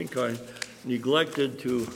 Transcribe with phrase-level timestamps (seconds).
[0.00, 0.38] think I
[0.84, 1.88] neglected to,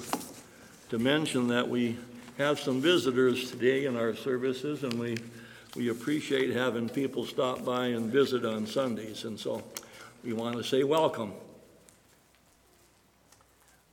[0.88, 1.96] to mention that we
[2.36, 5.18] have some visitors today in our services, and we,
[5.76, 9.62] we appreciate having people stop by and visit on Sundays, and so
[10.24, 11.32] we want to say welcome.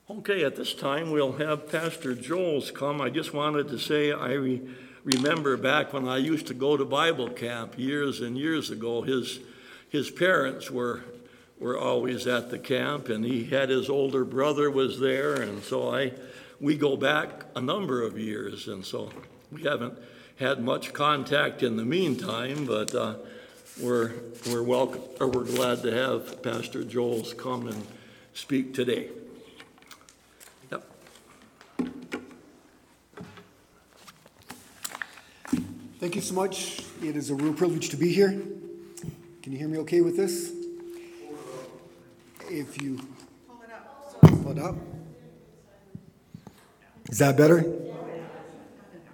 [0.09, 3.01] Okay, at this time, we'll have Pastor Joel's come.
[3.01, 4.67] I just wanted to say, I re-
[5.03, 9.39] remember back when I used to go to Bible camp years and years ago, his,
[9.87, 11.03] his parents were
[11.59, 15.93] were always at the camp, and he had his older brother was there, and so
[15.93, 16.13] I,
[16.59, 19.11] we go back a number of years, and so
[19.51, 19.97] we haven't
[20.37, 23.15] had much contact in the meantime, but uh,
[23.81, 24.13] we're
[24.49, 27.85] we're welcome, or we're glad to have Pastor Joel's come and
[28.33, 29.09] speak today.
[30.71, 30.83] Yep.
[35.99, 36.83] Thank you so much.
[37.03, 38.31] It is a real privilege to be here.
[39.41, 40.58] Can you hear me okay with this?
[42.51, 42.97] If you
[43.47, 44.21] pull it up.
[44.41, 44.75] Pull it up.
[47.09, 47.63] Is that better?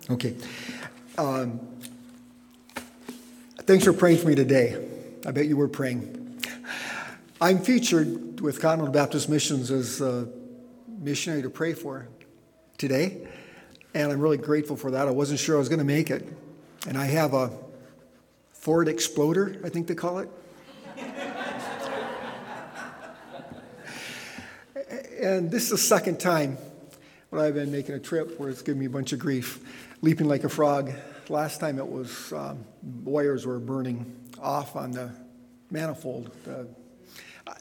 [0.09, 0.35] Okay.
[1.17, 1.59] Um,
[3.63, 4.87] thanks for praying for me today.
[5.25, 6.41] I bet you were praying.
[7.41, 10.29] I'm featured with Continental Baptist Missions as a
[10.87, 12.07] missionary to pray for
[12.77, 13.27] today,
[13.93, 15.09] and I'm really grateful for that.
[15.09, 16.25] I wasn't sure I was going to make it,
[16.87, 17.51] and I have a
[18.53, 20.29] Ford Exploder, I think they call it.
[25.25, 26.55] And this is the second time
[27.31, 29.59] when I've been making a trip where it's given me a bunch of grief.
[30.03, 30.91] Leaping like a frog.
[31.29, 32.63] Last time it was um,
[33.03, 34.05] wires were burning
[34.39, 35.09] off on the
[35.71, 36.29] manifold.
[36.47, 36.65] Uh,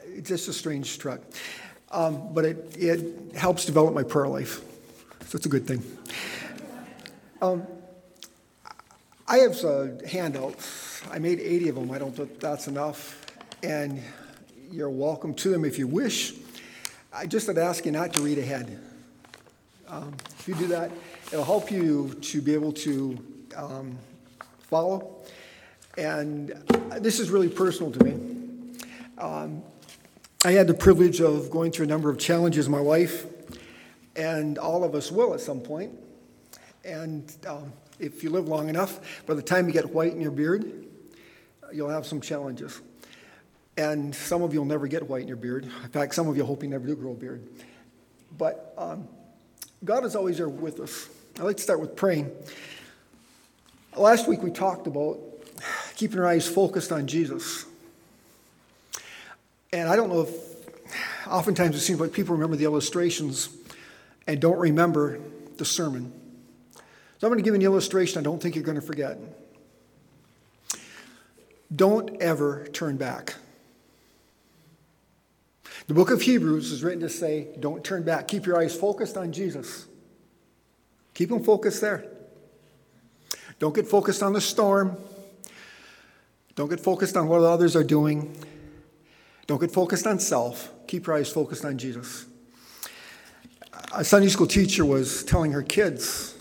[0.05, 1.21] it's just a strange truck.
[1.89, 4.61] Um, but it, it helps develop my prayer life.
[5.25, 5.81] So it's a good thing.
[7.41, 7.65] Um,
[9.27, 11.01] I have uh, handouts.
[11.09, 11.89] I made 80 of them.
[11.89, 13.25] I don't think that's enough.
[13.63, 14.03] And
[14.71, 16.35] you're welcome to them if you wish.
[17.17, 18.77] I just would ask you not to read ahead.
[19.87, 20.91] Um, if you do that,
[21.31, 23.17] it'll help you to be able to
[23.55, 23.97] um,
[24.63, 25.15] follow.
[25.97, 26.49] And
[26.97, 28.11] this is really personal to me.
[29.17, 29.63] Um,
[30.43, 33.25] I had the privilege of going through a number of challenges in my life,
[34.17, 35.97] and all of us will at some point.
[36.83, 40.31] And um, if you live long enough, by the time you get white in your
[40.31, 40.85] beard,
[41.71, 42.81] you'll have some challenges.
[43.77, 45.65] And some of you will never get white in your beard.
[45.65, 47.45] In fact, some of you hope you never do grow a beard.
[48.37, 49.07] But um,
[49.83, 51.09] God is always there with us.
[51.39, 52.31] I like to start with praying.
[53.95, 55.19] Last week we talked about
[55.95, 57.65] keeping our eyes focused on Jesus.
[59.73, 63.49] And I don't know if, oftentimes it seems like people remember the illustrations
[64.27, 65.19] and don't remember
[65.57, 66.11] the sermon.
[67.19, 69.17] So I'm going to give an illustration I don't think you're going to forget.
[71.73, 73.35] Don't ever turn back.
[75.87, 78.27] The book of Hebrews is written to say, don't turn back.
[78.27, 79.85] Keep your eyes focused on Jesus.
[81.13, 82.05] Keep them focused there.
[83.59, 84.97] Don't get focused on the storm.
[86.55, 88.35] Don't get focused on what others are doing.
[89.45, 90.71] Don't get focused on self.
[90.87, 92.25] Keep your eyes focused on Jesus.
[93.93, 96.35] A Sunday school teacher was telling her kids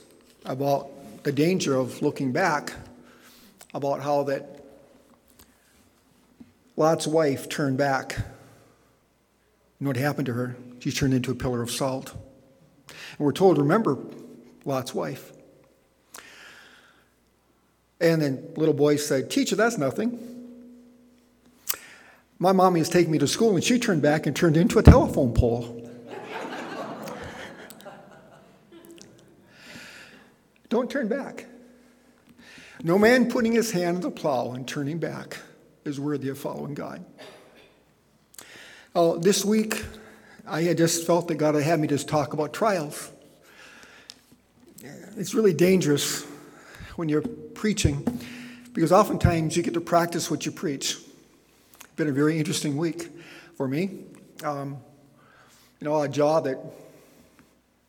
[0.44, 0.88] about
[1.22, 2.72] the danger of looking back,
[3.74, 4.64] about how that
[6.76, 8.18] Lot's wife turned back.
[9.84, 10.56] Know what happened to her?
[10.78, 12.14] She turned into a pillar of salt.
[12.88, 13.98] And we're told, remember
[14.64, 15.30] Lot's wife.
[18.00, 20.18] And then little boy said, Teacher, that's nothing.
[22.38, 24.82] My mommy is taking me to school, and she turned back and turned into a
[24.82, 25.86] telephone pole.
[30.70, 31.44] Don't turn back.
[32.82, 35.36] No man putting his hand to the plow and turning back
[35.84, 37.04] is worthy of following God.
[38.96, 39.84] Uh, this week,
[40.46, 43.10] I had just felt that God had me just talk about trials.
[45.16, 46.24] It's really dangerous
[46.94, 47.22] when you're
[47.54, 48.20] preaching
[48.72, 50.92] because oftentimes you get to practice what you preach.
[51.80, 53.10] It's been a very interesting week
[53.56, 54.04] for me.
[54.44, 54.76] Um,
[55.80, 56.56] you know, a jaw that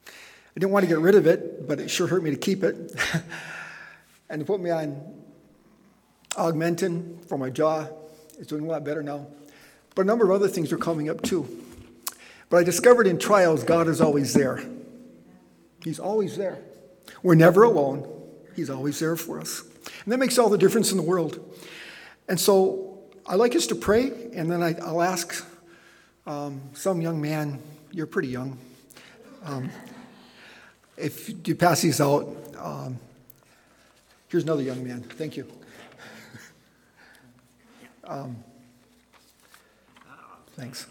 [0.08, 2.64] I didn't want to get rid of it, but it sure hurt me to keep
[2.64, 3.00] it.
[4.32, 5.00] and to put me on
[6.32, 7.86] Augmentin for my jaw.
[8.40, 9.28] It's doing a lot better now.
[9.96, 11.48] But a number of other things are coming up too.
[12.50, 14.64] But I discovered in trials, God is always there.
[15.84, 16.60] He's always there.
[17.24, 18.08] We're never alone.
[18.56, 19.64] He's always there for us.
[20.04, 21.40] And that makes all the difference in the world.
[22.28, 25.46] And so I like us to pray, and then I, will ask
[26.28, 27.62] um, some young man,
[27.92, 28.58] you're pretty young,
[29.44, 29.70] um,
[30.98, 32.98] if you pass these out, um,
[34.28, 35.02] here's another young man.
[35.02, 35.48] Thank you.
[40.56, 40.88] Thanks.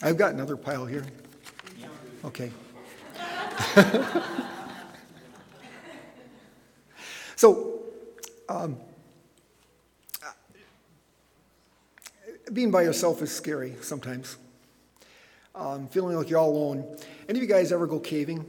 [0.00, 1.04] I've got another pile here.
[2.24, 2.52] Okay.
[7.36, 7.80] so,
[8.48, 8.76] um,
[12.52, 14.36] being by yourself is scary sometimes.
[15.56, 16.96] Um, feeling like you're all alone.
[17.28, 18.44] Any of you guys ever go caving?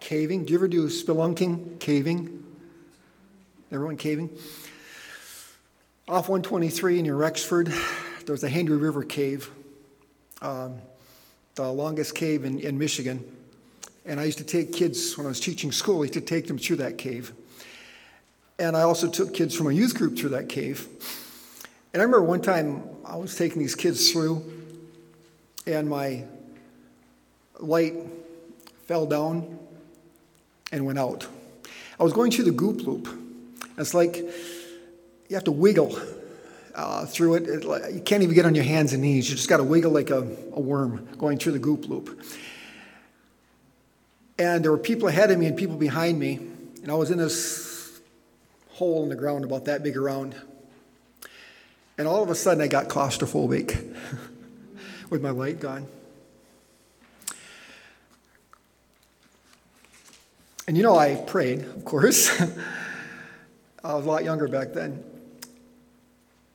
[0.00, 0.44] Caving?
[0.44, 1.80] Do you ever do spelunking?
[1.80, 2.44] Caving?
[3.72, 4.30] Everyone caving?
[6.08, 7.74] Off 123 near Rexford,
[8.26, 9.50] there's a Hendrie River cave,
[10.40, 10.76] um,
[11.56, 13.24] the longest cave in, in Michigan.
[14.04, 16.46] And I used to take kids, when I was teaching school, I used to take
[16.46, 17.32] them through that cave.
[18.56, 20.86] And I also took kids from a youth group through that cave.
[21.92, 24.44] And I remember one time I was taking these kids through,
[25.66, 26.22] and my
[27.58, 27.96] light
[28.84, 29.58] fell down
[30.70, 31.26] and went out.
[31.98, 33.08] I was going through the goop loop.
[33.76, 34.24] It's like
[35.28, 35.98] you have to wiggle
[36.74, 37.48] uh, through it.
[37.48, 37.94] it.
[37.94, 39.28] You can't even get on your hands and knees.
[39.28, 40.18] You just got to wiggle like a,
[40.52, 42.20] a worm going through the goop loop.
[44.38, 46.36] And there were people ahead of me and people behind me,
[46.82, 48.00] and I was in this
[48.72, 50.34] hole in the ground about that big around.
[51.96, 53.96] And all of a sudden, I got claustrophobic
[55.10, 55.86] with my light gone.
[60.68, 62.28] And you know, I prayed, of course.
[63.82, 65.02] I was a lot younger back then.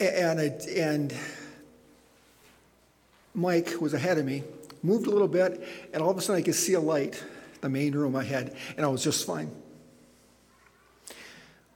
[0.02, 1.14] And, it, and
[3.36, 4.44] Mike was ahead of me,
[4.82, 5.64] moved a little bit,
[5.94, 7.24] and all of a sudden I could see a light,
[7.62, 9.52] the main room I had, and I was just fine.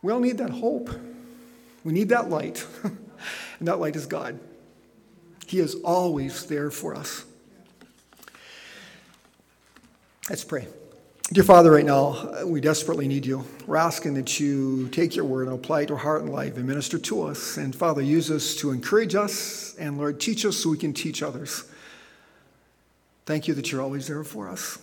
[0.01, 0.89] We all need that hope.
[1.83, 2.65] We need that light.
[2.83, 4.39] and that light is God.
[5.45, 7.25] He is always there for us.
[10.29, 10.67] Let's pray.
[11.33, 13.43] Dear Father, right now, uh, we desperately need you.
[13.65, 16.55] We're asking that you take your word and apply it to our heart and life
[16.55, 17.57] and minister to us.
[17.57, 19.75] And Father, use us to encourage us.
[19.79, 21.63] And Lord, teach us so we can teach others.
[23.25, 24.77] Thank you that you're always there for us.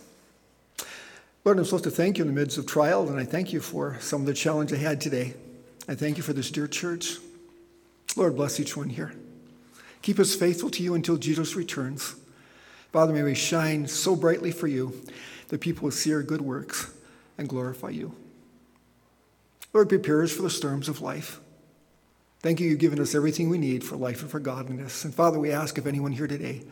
[1.45, 3.61] Lord, I'm supposed to thank you in the midst of trials, and I thank you
[3.61, 5.35] for some of the challenge I had today.
[5.87, 7.19] I thank you for this dear church.
[8.17, 9.13] Lord, bless each one here.
[10.01, 12.15] Keep us faithful to you until Jesus returns.
[12.91, 15.01] Father, may we shine so brightly for you
[15.53, 16.91] that people will see our good works
[17.37, 18.15] and glorify you.
[19.71, 21.39] Lord, prepare us for the storms of life.
[22.39, 25.05] Thank you, you've given us everything we need for life and for godliness.
[25.05, 26.63] And Father, we ask if anyone here today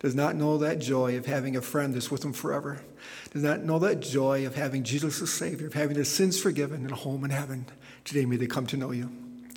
[0.00, 2.80] does not know that joy of having a friend that's with them forever,
[3.30, 6.82] does not know that joy of having Jesus as Savior, of having their sins forgiven
[6.82, 7.66] and a home in heaven,
[8.04, 9.08] today may they come to know you.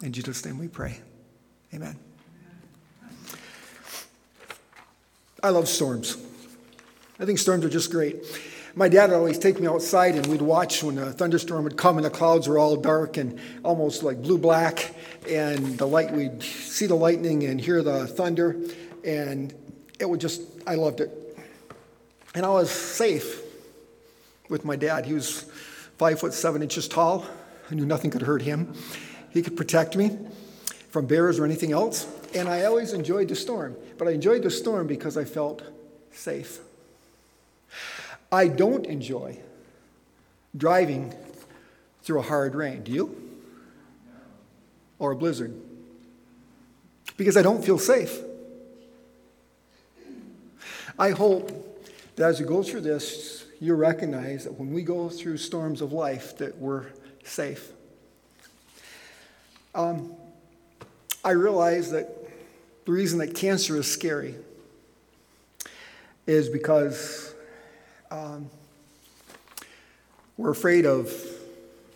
[0.04, 1.00] In Jesus' name we pray.
[1.74, 1.98] Amen.
[5.42, 6.18] I love storms.
[7.20, 8.24] I think storms are just great.
[8.76, 11.98] My dad would always take me outside and we'd watch when a thunderstorm would come
[11.98, 14.94] and the clouds were all dark and almost like blue black
[15.28, 18.56] and the light we'd see the lightning and hear the thunder
[19.04, 19.54] and
[20.00, 21.12] it would just I loved it.
[22.36, 23.42] And I was safe
[24.50, 25.06] with my dad.
[25.06, 25.44] He was
[25.98, 27.26] five foot seven inches tall.
[27.72, 28.74] I knew nothing could hurt him.
[29.32, 30.18] He could protect me
[30.92, 32.08] from bears or anything else.
[32.36, 33.76] And I always enjoyed the storm.
[33.98, 35.64] But I enjoyed the storm because I felt
[36.12, 36.60] safe.
[38.32, 39.40] I don't enjoy
[40.56, 41.14] driving
[42.02, 42.84] through a hard rain.
[42.84, 43.40] Do you?
[44.98, 45.54] Or a blizzard?
[47.18, 48.18] Because I don't feel safe.
[50.98, 51.52] I hope
[52.16, 55.94] that as we go through this, you recognize that when we go through storms of
[55.94, 56.86] life, that we're
[57.24, 57.72] safe.
[59.76, 60.14] Um,
[61.24, 62.10] I realize that
[62.86, 64.36] the reason that cancer is scary
[66.26, 67.34] is because
[68.12, 68.50] um,
[70.38, 71.14] we're afraid of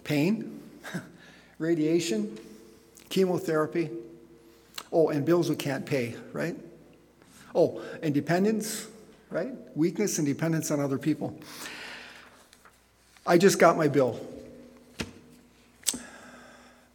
[0.03, 0.61] pain,
[1.59, 2.37] radiation,
[3.09, 3.89] chemotherapy.
[4.91, 6.55] Oh, and bills we can't pay, right?
[7.55, 8.87] Oh, and dependence,
[9.29, 9.51] right?
[9.75, 11.39] Weakness and dependence on other people.
[13.25, 14.19] I just got my bill.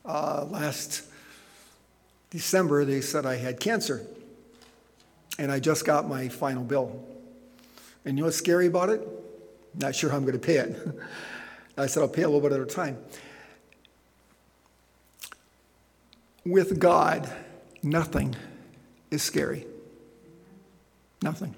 [0.04, 1.02] Uh, last
[2.30, 4.06] December, they said I had cancer.
[5.38, 7.04] And I just got my final bill.
[8.08, 9.06] And you know what's scary about it?
[9.74, 10.80] Not sure how I'm going to pay it.
[11.76, 12.96] I said, I'll pay a little bit at a time.
[16.42, 17.30] With God,
[17.82, 18.34] nothing
[19.10, 19.66] is scary.
[21.20, 21.54] Nothing.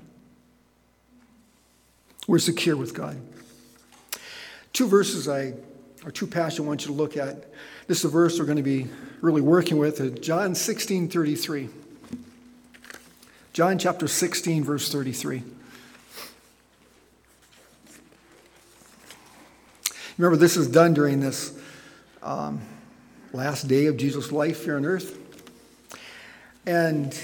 [2.26, 3.20] We're secure with God.
[4.72, 5.54] Two verses I,
[6.04, 7.44] or two passages I want you to look at.
[7.86, 8.88] This is a verse we're going to be
[9.20, 11.68] really working with, uh, John 16, 33.
[13.52, 15.44] John chapter 16, verse 33.
[20.20, 21.58] Remember, this is done during this
[22.22, 22.60] um,
[23.32, 25.16] last day of Jesus' life here on earth.
[26.66, 27.18] And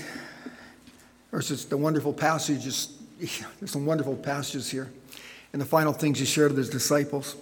[1.30, 4.90] there's just the wonderful passages, there's some wonderful passages here.
[5.52, 7.36] And the final things he shared with his disciples.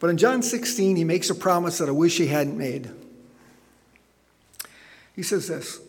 [0.00, 2.90] But in John 16, he makes a promise that I wish he hadn't made.
[5.14, 5.80] He says this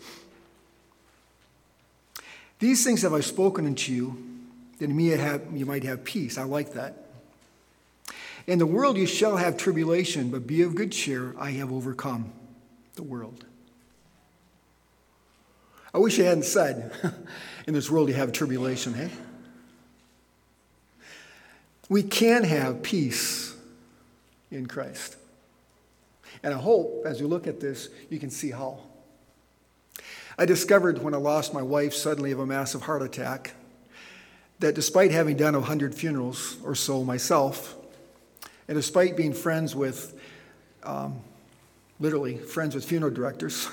[2.60, 4.42] These things have I spoken unto you,
[4.80, 5.14] that in me
[5.58, 6.38] you might have peace.
[6.38, 7.06] I like that.
[8.50, 11.36] In the world you shall have tribulation, but be of good cheer.
[11.38, 12.34] I have overcome
[12.96, 13.46] the world.
[15.94, 16.92] I wish I hadn't said,
[17.68, 19.12] in this world you have tribulation, hey?
[21.90, 23.56] We can have peace
[24.50, 25.16] in Christ.
[26.42, 28.80] And I hope as you look at this, you can see how.
[30.40, 33.54] I discovered when I lost my wife suddenly of a massive heart attack
[34.58, 37.76] that despite having done 100 funerals or so myself,
[38.70, 40.14] and despite being friends with,
[40.84, 41.22] um,
[42.00, 43.68] literally, friends with funeral directors,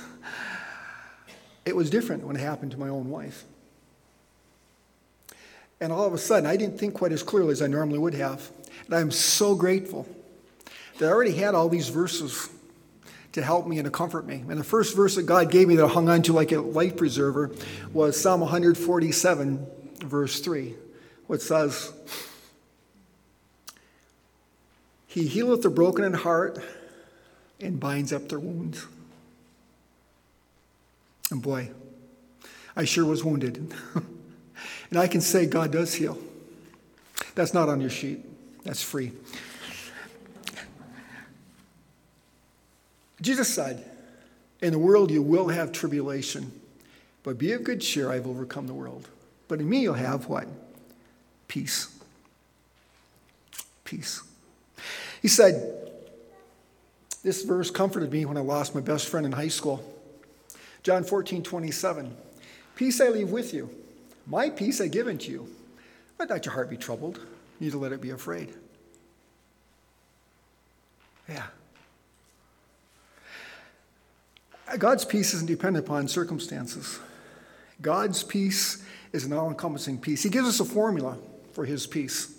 [1.66, 3.44] it was different when it happened to my own wife.
[5.82, 8.14] And all of a sudden, I didn't think quite as clearly as I normally would
[8.14, 8.50] have.
[8.86, 10.08] And I'm so grateful
[10.98, 12.48] that I already had all these verses
[13.32, 14.44] to help me and to comfort me.
[14.48, 16.60] And the first verse that God gave me that I hung on to like a
[16.60, 17.50] life preserver
[17.92, 19.66] was Psalm 147,
[20.06, 20.74] verse 3,
[21.26, 21.92] which says,
[25.16, 26.58] He healeth the broken in heart
[27.58, 28.84] and binds up their wounds.
[31.30, 31.70] And boy,
[32.76, 33.72] I sure was wounded.
[34.90, 36.18] and I can say God does heal.
[37.34, 38.26] That's not on your sheet,
[38.62, 39.12] that's free.
[43.22, 43.90] Jesus said,
[44.60, 46.52] In the world you will have tribulation,
[47.22, 49.08] but be of good cheer, I've overcome the world.
[49.48, 50.46] But in me you'll have what?
[51.48, 51.88] Peace.
[53.82, 54.25] Peace.
[55.26, 55.90] He said,
[57.24, 59.82] This verse comforted me when I lost my best friend in high school.
[60.84, 62.16] John 14, 27.
[62.76, 63.68] Peace I leave with you,
[64.28, 65.48] my peace I give unto you.
[66.20, 67.18] Let not your heart be troubled,
[67.58, 68.54] neither let it be afraid.
[71.28, 71.46] Yeah.
[74.78, 77.00] God's peace isn't dependent upon circumstances.
[77.82, 78.80] God's peace
[79.12, 80.22] is an all encompassing peace.
[80.22, 81.18] He gives us a formula
[81.50, 82.35] for his peace.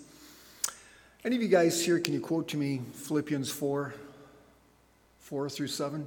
[1.24, 3.92] Any of you guys here, can you quote to me Philippians 4
[5.18, 6.06] 4 through 7?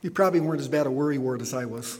[0.00, 1.98] You probably weren't as bad a worry ward as I was.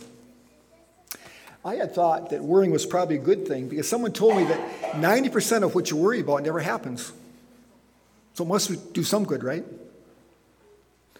[1.64, 4.92] I had thought that worrying was probably a good thing because someone told me that
[4.94, 7.12] 90% of what you worry about never happens.
[8.34, 9.64] So it must do some good, right?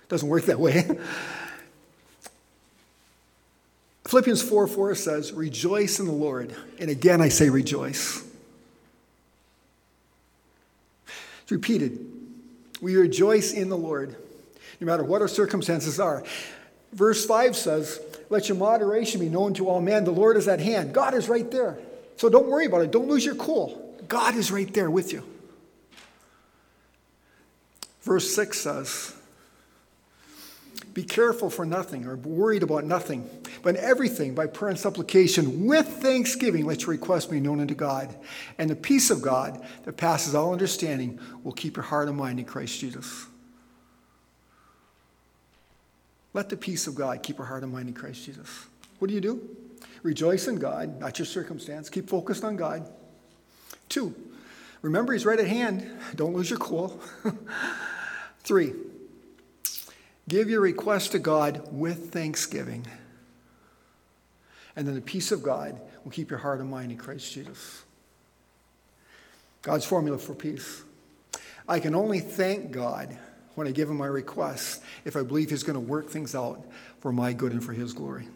[0.08, 0.98] Doesn't work that way.
[4.12, 6.54] Philippians 4 4 says, Rejoice in the Lord.
[6.78, 8.22] And again, I say rejoice.
[11.06, 11.98] It's repeated.
[12.82, 14.14] We rejoice in the Lord,
[14.82, 16.24] no matter what our circumstances are.
[16.92, 20.04] Verse 5 says, Let your moderation be known to all men.
[20.04, 20.92] The Lord is at hand.
[20.92, 21.78] God is right there.
[22.18, 22.90] So don't worry about it.
[22.90, 23.96] Don't lose your cool.
[24.08, 25.24] God is right there with you.
[28.02, 29.14] Verse 6 says,
[30.94, 33.28] be careful for nothing or worried about nothing,
[33.62, 37.74] but in everything by prayer and supplication with thanksgiving let your request be known unto
[37.74, 38.14] God.
[38.58, 42.38] And the peace of God that passes all understanding will keep your heart and mind
[42.38, 43.26] in Christ Jesus.
[46.34, 48.48] Let the peace of God keep your heart and mind in Christ Jesus.
[48.98, 49.56] What do you do?
[50.02, 51.88] Rejoice in God, not your circumstance.
[51.90, 52.90] Keep focused on God.
[53.88, 54.14] Two,
[54.80, 55.90] remember He's right at hand.
[56.16, 57.00] Don't lose your cool.
[58.44, 58.72] Three,
[60.28, 62.86] Give your request to God with thanksgiving.
[64.76, 67.82] And then the peace of God will keep your heart and mind in Christ Jesus.
[69.62, 70.82] God's formula for peace.
[71.68, 73.16] I can only thank God
[73.54, 76.64] when I give him my request if I believe he's going to work things out
[77.00, 78.28] for my good and for his glory.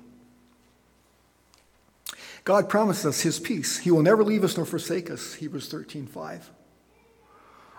[2.44, 3.78] God promised us his peace.
[3.78, 6.50] He will never leave us nor forsake us, Hebrews 13 5.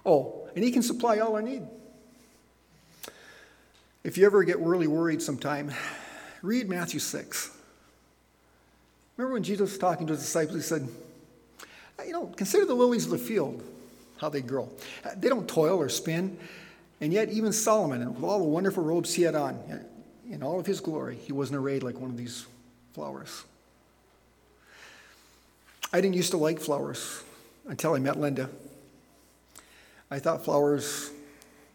[0.06, 1.64] Oh, and he can supply all our need.
[4.04, 5.72] If you ever get really worried sometime,
[6.42, 7.57] read Matthew 6.
[9.18, 10.88] Remember when Jesus was talking to his disciples, he said,
[12.00, 13.64] uh, You know, consider the lilies of the field,
[14.18, 14.70] how they grow.
[15.04, 16.38] Uh, they don't toil or spin.
[17.02, 19.80] And yet, even Solomon, with all the wonderful robes he had on, uh,
[20.30, 22.46] in all of his glory, he wasn't arrayed like one of these
[22.94, 23.44] flowers.
[25.92, 27.24] I didn't used to like flowers
[27.68, 28.50] until I met Linda.
[30.12, 31.12] I thought flowers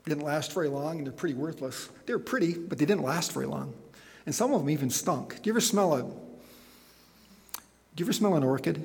[0.05, 1.89] didn't last very long and they're pretty worthless.
[2.07, 3.73] They were pretty, but they didn't last very long.
[4.27, 5.41] And some of them even stunk.
[5.43, 6.05] Do you ever smell a
[7.95, 8.83] do you ever smell an orchid?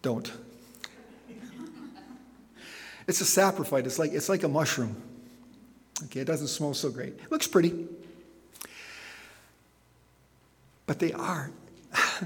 [0.00, 0.32] Don't.
[3.06, 3.86] It's a saprophyte.
[3.86, 4.96] It's like it's like a mushroom.
[6.04, 7.14] Okay, it doesn't smell so great.
[7.14, 7.86] It looks pretty,
[10.86, 11.50] but they are.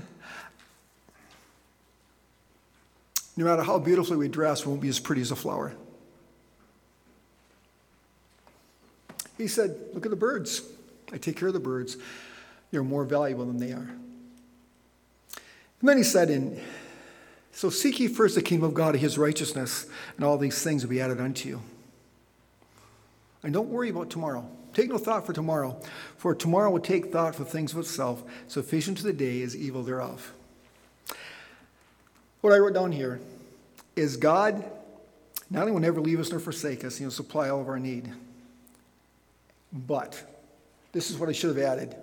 [3.36, 5.74] no matter how beautifully we dress, we won't be as pretty as a flower.
[9.36, 10.62] He said, Look at the birds.
[11.12, 11.96] I take care of the birds.
[12.70, 13.90] You're more valuable than they are.
[15.80, 16.60] And then he said, in,
[17.52, 20.82] So seek ye first the kingdom of God and his righteousness, and all these things
[20.82, 21.62] will be added unto you.
[23.42, 24.48] And don't worry about tomorrow.
[24.72, 25.80] Take no thought for tomorrow,
[26.18, 28.22] for tomorrow will take thought for things of itself.
[28.48, 30.32] Sufficient to the day is evil thereof.
[32.40, 33.20] What I wrote down here
[33.94, 34.64] is God
[35.50, 38.12] not only will never leave us nor forsake us, he'll supply all of our need.
[39.72, 40.22] But,
[40.92, 41.94] this is what I should have added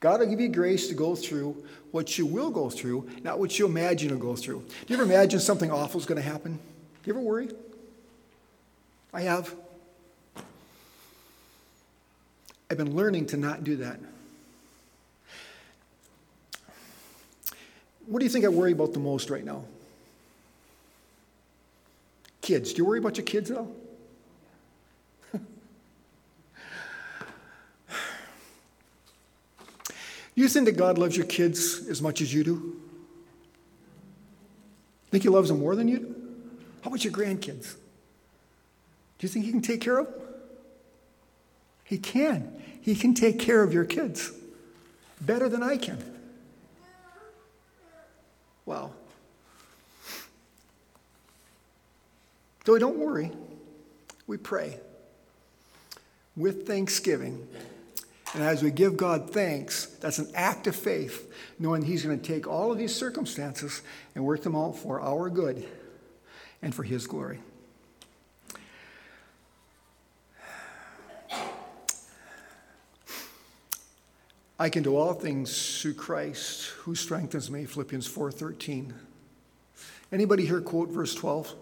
[0.00, 3.58] God will give you grace to go through what you will go through, not what
[3.58, 4.60] you imagine you'll go through.
[4.60, 6.54] Do you ever imagine something awful is going to happen?
[6.54, 6.60] Do
[7.04, 7.48] you ever worry?
[9.12, 9.54] I have.
[12.70, 13.98] I've been learning to not do that.
[18.06, 19.64] What do you think I worry about the most right now?
[22.40, 22.72] Kids.
[22.72, 23.70] Do you worry about your kids at all?
[30.40, 32.80] You think that God loves your kids as much as you do?
[35.10, 36.14] Think He loves them more than you do?
[36.82, 37.74] How about your grandkids?
[39.18, 40.14] Do you think He can take care of them?
[41.84, 42.62] He can.
[42.80, 44.30] He can take care of your kids
[45.20, 45.98] better than I can.
[48.66, 48.92] Wow.
[52.66, 53.32] So don't worry.
[54.26, 54.78] We pray
[56.36, 57.48] with thanksgiving.
[58.34, 62.24] And as we give God thanks, that's an act of faith, knowing He's going to
[62.24, 63.82] take all of these circumstances
[64.14, 65.66] and work them out for our good
[66.60, 67.40] and for His glory.
[74.60, 78.92] I can do all things through Christ who strengthens me, Philippians 4:13.
[80.10, 81.54] Anybody here quote verse 12?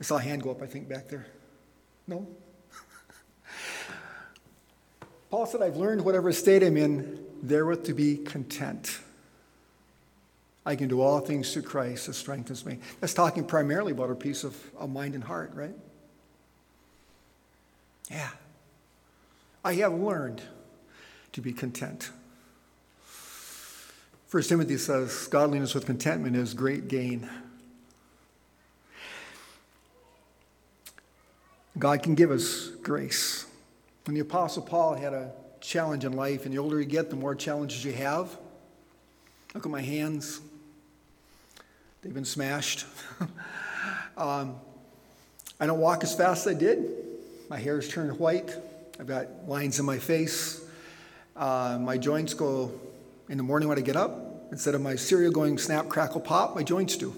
[0.00, 1.26] I saw a hand go up, I think, back there.
[2.06, 2.26] No?
[5.30, 9.00] Paul said, I've learned whatever state I'm in, therewith to be content.
[10.64, 12.78] I can do all things through Christ that strengthens me.
[13.00, 15.74] That's talking primarily about a peace of, of mind and heart, right?
[18.10, 18.30] Yeah.
[19.64, 20.42] I have learned
[21.32, 22.10] to be content.
[24.26, 27.28] First Timothy says, Godliness with contentment is great gain.
[31.78, 33.46] God can give us grace.
[34.06, 37.16] When the Apostle Paul had a challenge in life, and the older you get, the
[37.16, 38.30] more challenges you have.
[39.52, 40.40] Look at my hands,
[42.02, 42.86] they've been smashed.
[44.16, 44.54] um,
[45.58, 46.88] I don't walk as fast as I did.
[47.50, 48.54] My hair hair's turned white.
[49.00, 50.64] I've got lines in my face.
[51.34, 52.70] Uh, my joints go
[53.28, 54.46] in the morning when I get up.
[54.52, 57.12] Instead of my cereal going snap, crackle, pop, my joints do.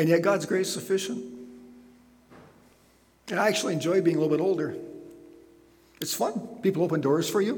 [0.00, 1.22] And yet, God's grace is sufficient.
[3.28, 4.74] And I actually enjoy being a little bit older.
[6.00, 6.40] It's fun.
[6.62, 7.56] People open doors for you.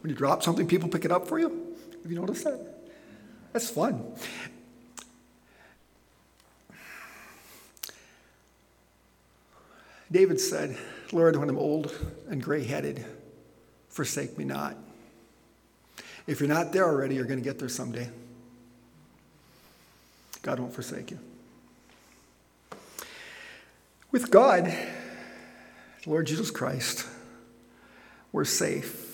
[0.00, 1.74] When you drop something, people pick it up for you.
[2.04, 2.60] Have you noticed that?
[3.52, 4.14] That's fun.
[10.12, 10.78] David said,
[11.10, 11.92] Lord, when I'm old
[12.30, 13.04] and gray headed,
[13.88, 14.76] forsake me not.
[16.28, 18.08] If you're not there already, you're going to get there someday.
[20.42, 21.18] God won't forsake you.
[24.12, 24.72] With God,
[26.04, 27.06] Lord Jesus Christ,
[28.30, 29.08] we're safe.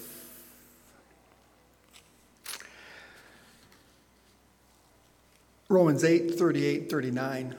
[5.68, 7.54] Romans 8 38 39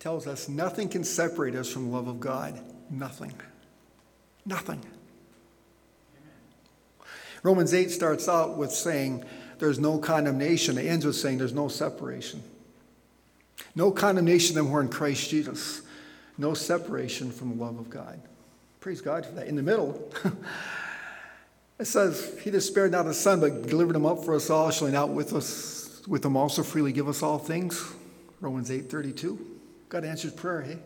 [0.00, 2.60] tells us nothing can separate us from the love of God.
[2.90, 3.34] Nothing.
[4.44, 4.80] Nothing.
[7.44, 9.24] Romans 8 starts out with saying
[9.60, 10.78] there's no condemnation.
[10.78, 12.42] It ends with saying there's no separation.
[13.76, 15.82] No condemnation them who are in Christ Jesus.
[16.40, 18.18] No separation from the love of God.
[18.80, 19.46] Praise God for that.
[19.46, 20.10] In the middle,
[21.78, 24.70] it says, He that spared not his son, but delivered him up for us all,
[24.70, 27.92] shall not with us with him also freely give us all things?
[28.40, 29.58] Romans 8 32.
[29.90, 30.78] God answers prayer, hey?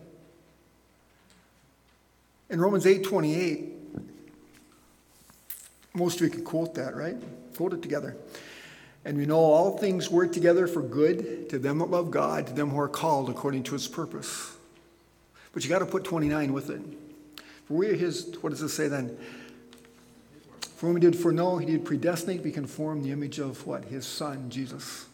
[2.50, 3.74] In Romans 8 28,
[5.94, 7.14] most of you can quote that, right?
[7.56, 8.16] Quote it together.
[9.04, 12.52] And we know all things work together for good to them that love God, to
[12.52, 14.50] them who are called according to his purpose.
[15.54, 16.82] But you got to put 29 with it.
[17.66, 19.16] For we are his, what does it say then?
[20.76, 23.86] For whom he did foreknow, he did predestinate to be conformed the image of what?
[23.86, 25.06] His son, Jesus.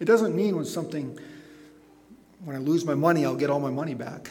[0.00, 1.18] It doesn't mean when something
[2.44, 4.30] when I lose my money, I'll get all my money back.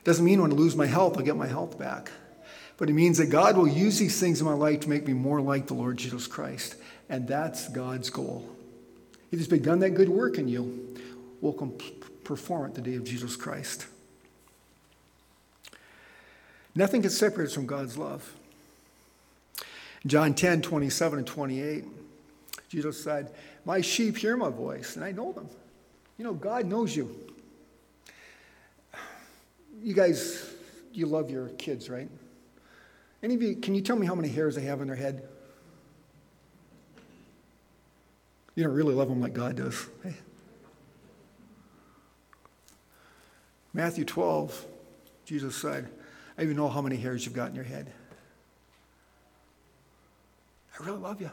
[0.00, 2.10] It doesn't mean when I lose my health, I'll get my health back.
[2.78, 5.12] But it means that God will use these things in my life to make me
[5.12, 6.76] more like the Lord Jesus Christ.
[7.08, 8.48] And that's God's goal.
[9.30, 10.96] He has begun that good work in you,
[11.40, 11.52] will
[12.26, 13.86] perform at the day of Jesus Christ.
[16.74, 18.34] Nothing can separate us from God's love.
[20.06, 21.84] John 10, 27 and 28,
[22.68, 23.32] Jesus said,
[23.64, 25.48] My sheep hear my voice, and I know them.
[26.18, 27.14] You know, God knows you.
[29.82, 30.50] You guys,
[30.92, 32.08] you love your kids, right?
[33.22, 35.26] Any of you, can you tell me how many hairs they have on their head?
[38.54, 39.86] You don't really love them like God does.
[40.02, 40.14] Hey.
[43.76, 44.64] Matthew 12,
[45.26, 45.86] Jesus said,
[46.38, 47.92] I even know how many hairs you've got in your head.
[50.72, 51.30] I really love you.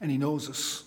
[0.00, 0.84] And He knows us.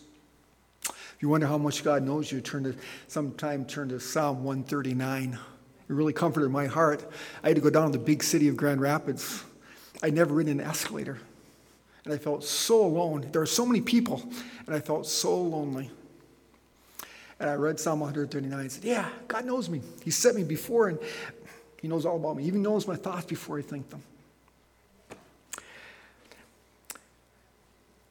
[0.90, 2.74] If you wonder how much God knows you, turn to
[3.08, 5.34] sometime turn to Psalm 139.
[5.34, 5.40] It
[5.94, 7.08] really comforted my heart.
[7.44, 9.44] I had to go down to the big city of Grand Rapids.
[10.02, 11.20] I'd never ridden an escalator.
[12.06, 13.30] And I felt so alone.
[13.32, 14.28] There were so many people,
[14.66, 15.92] and I felt so lonely.
[17.42, 19.82] And I read Psalm 139 and said, Yeah, God knows me.
[20.04, 21.00] He set me before, and
[21.82, 22.44] He knows all about me.
[22.44, 24.04] He even knows my thoughts before I think them.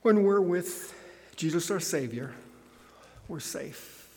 [0.02, 0.92] When we're with
[1.36, 2.32] Jesus, our Savior,
[3.28, 4.08] we're safe.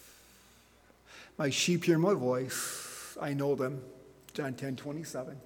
[1.37, 3.15] My sheep hear my voice.
[3.21, 3.83] I know them.
[4.33, 5.37] John 10 27.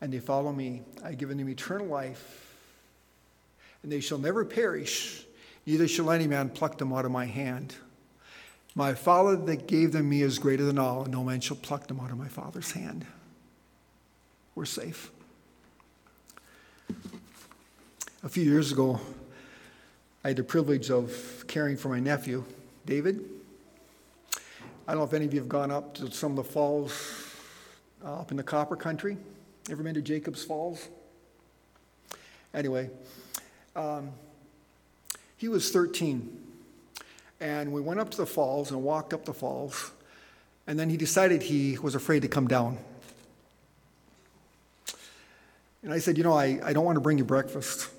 [0.00, 0.82] And they follow me.
[1.04, 2.44] I give them eternal life
[3.84, 5.24] and they shall never perish,
[5.66, 7.76] neither shall any man pluck them out of my hand.
[8.76, 11.86] My Father that gave them me is greater than all, and no man shall pluck
[11.86, 13.06] them out of my Father's hand.
[14.56, 15.12] We're safe.
[18.24, 19.00] A few years ago,
[20.24, 22.44] I had the privilege of caring for my nephew,
[22.84, 23.24] David.
[24.88, 26.92] I don't know if any of you have gone up to some of the falls
[28.04, 29.16] uh, up in the copper country.
[29.70, 30.88] Ever been to Jacobs Falls?
[32.52, 32.90] Anyway,
[33.76, 34.10] um,
[35.36, 36.43] he was 13.
[37.40, 39.92] And we went up to the falls and walked up the falls.
[40.66, 42.78] And then he decided he was afraid to come down.
[45.82, 47.90] And I said, You know, I, I don't want to bring you breakfast.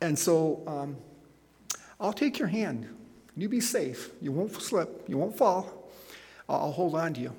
[0.00, 0.96] And so um,
[2.00, 2.88] I'll take your hand.
[3.36, 4.10] You be safe.
[4.22, 5.04] You won't slip.
[5.08, 5.90] You won't fall.
[6.48, 7.32] I'll, hold on to you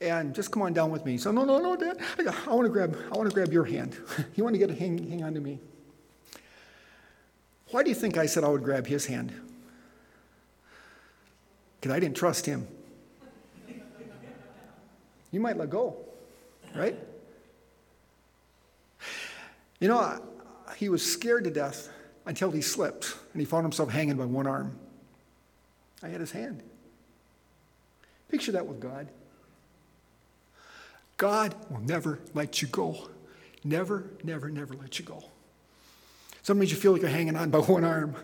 [0.00, 1.18] and just come on down with me.
[1.18, 3.96] So no, no, no, Dad, I, want to grab, I want to grab your hand.
[4.34, 5.58] you want to get a hang, hang on to me.
[7.70, 9.32] Why do you think I said I would grab his hand?
[11.80, 12.66] Because I didn't trust him.
[15.30, 15.96] You might let go,
[16.74, 16.98] right?
[19.78, 20.20] You know,
[20.76, 21.88] he was scared to death
[22.26, 24.76] until he slipped and he found himself hanging by one arm.
[26.02, 26.62] I had his hand.
[28.28, 29.08] Picture that with God.
[31.16, 33.08] God will never let you go.
[33.62, 35.24] Never, never, never let you go.
[36.42, 38.14] Sometimes you feel like you're hanging on by one arm,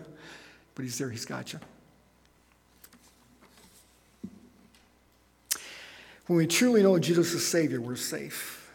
[0.75, 1.59] but He's there, He's got you.
[6.27, 8.69] When we truly know Jesus is Savior, we're safe.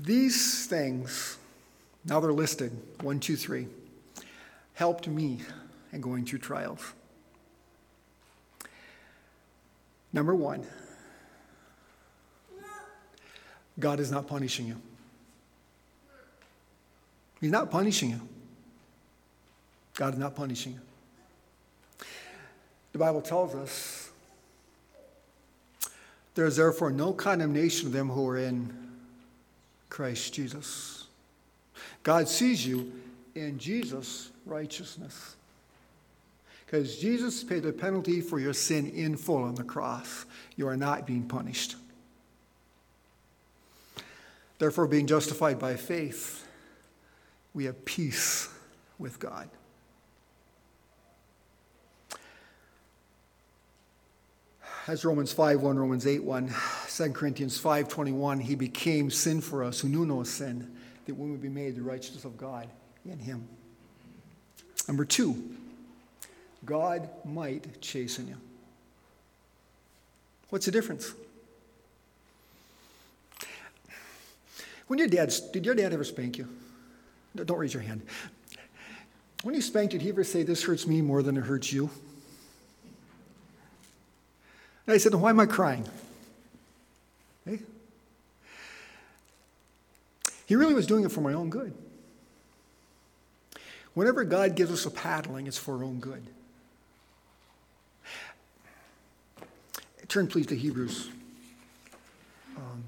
[0.00, 1.38] These things,
[2.04, 3.68] now they're listed one, two, three,
[4.74, 5.40] helped me
[5.92, 6.92] in going through trials.
[10.12, 10.66] Number one,
[13.78, 14.80] God is not punishing you.
[17.40, 18.20] He's not punishing you.
[19.94, 20.80] God is not punishing you.
[22.92, 24.10] The Bible tells us
[26.34, 28.72] there is therefore no condemnation of them who are in
[29.88, 31.06] Christ Jesus.
[32.02, 32.92] God sees you
[33.34, 35.36] in Jesus' righteousness.
[36.64, 40.26] Because Jesus paid the penalty for your sin in full on the cross.
[40.56, 41.76] You are not being punished.
[44.58, 46.46] Therefore, being justified by faith,
[47.58, 48.48] we have peace
[49.00, 49.48] with God.
[54.86, 56.54] As Romans 5 1, Romans 8 1,
[56.88, 60.70] 2 Corinthians 5 21, he became sin for us who knew no sin,
[61.06, 62.68] that we would be made the righteousness of God
[63.04, 63.48] in him.
[64.86, 65.56] Number two,
[66.64, 68.36] God might chasten you.
[70.50, 71.12] What's the difference?
[74.86, 76.48] When your dad, did your dad ever spank you?
[77.46, 78.02] Don't raise your hand.
[79.42, 81.90] When he spanked did he ever say, This hurts me more than it hurts you?
[84.86, 85.86] And I said, Why am I crying?
[87.44, 87.60] Hey?
[90.46, 91.74] He really was doing it for my own good.
[93.94, 96.24] Whenever God gives us a paddling, it's for our own good.
[100.08, 101.10] Turn, please, to Hebrews.
[102.56, 102.84] Um,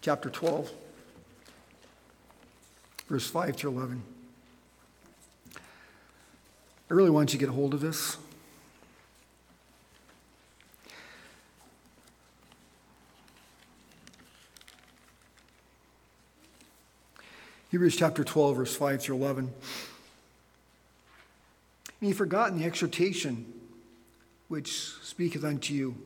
[0.00, 0.72] chapter 12,
[3.08, 4.02] verse 5 to 11.
[6.88, 8.16] I really want you to get a hold of this.
[17.70, 19.52] Hebrews chapter 12, verse 5 through 11.
[22.00, 23.52] And ye forgotten the exhortation
[24.48, 25.96] which speaketh unto you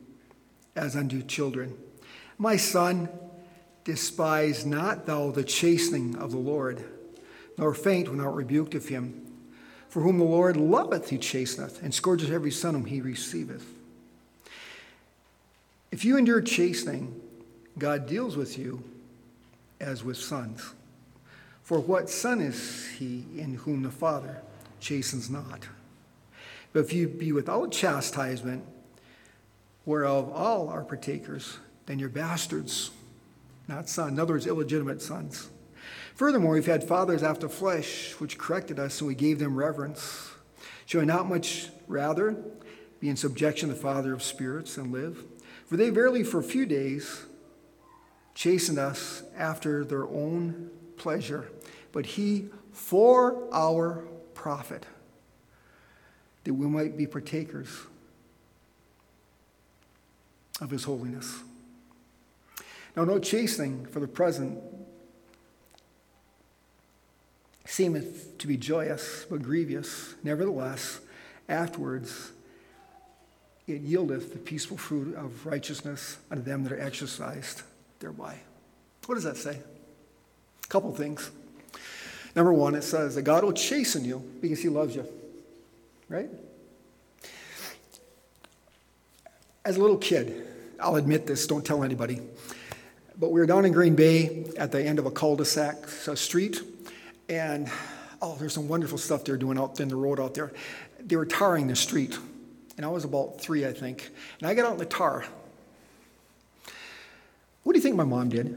[0.75, 1.77] as unto children.
[2.37, 3.07] My son,
[3.83, 6.83] despise not thou the chastening of the Lord,
[7.57, 9.27] nor faint when thou art rebuked of him.
[9.89, 13.65] For whom the Lord loveth, he chasteneth, and scourgeth every son whom he receiveth.
[15.91, 17.19] If you endure chastening,
[17.77, 18.83] God deals with you
[19.81, 20.73] as with sons.
[21.63, 24.41] For what son is he in whom the Father
[24.79, 25.67] chastens not?
[26.73, 28.63] But if you be without chastisement,
[29.85, 32.91] whereof all are partakers, then you're bastards,
[33.71, 34.11] not sons.
[34.11, 35.49] In other words, illegitimate sons.
[36.15, 40.31] Furthermore, we've had fathers after flesh, which corrected us, and we gave them reverence.
[40.85, 42.37] Shall I not much rather
[42.99, 45.23] be in subjection to the Father of spirits and live?
[45.65, 47.25] For they verily for a few days
[48.35, 51.49] chastened us after their own pleasure,
[51.91, 54.85] but he for our profit,
[56.43, 57.69] that we might be partakers
[60.59, 61.41] of his holiness.
[62.95, 64.59] Now, no chastening for the present
[67.65, 70.15] seemeth to be joyous, but grievous.
[70.23, 70.99] Nevertheless,
[71.47, 72.31] afterwards
[73.67, 77.61] it yieldeth the peaceful fruit of righteousness unto them that are exercised
[77.99, 78.35] thereby.
[79.05, 79.59] What does that say?
[80.63, 81.31] A couple things.
[82.35, 85.05] Number one, it says that God will chasten you because he loves you,
[86.09, 86.29] right?
[89.63, 90.47] As a little kid,
[90.79, 92.19] I'll admit this, don't tell anybody,
[93.19, 96.61] but we were down in Green Bay at the end of a cul-de-sac a street,
[97.29, 97.69] and
[98.21, 100.51] oh, there's some wonderful stuff they're doing out in the road out there.
[100.99, 102.17] They were tarring the street,
[102.77, 105.25] and I was about three, I think, and I got out in the tar.
[107.63, 108.47] What do you think my mom did?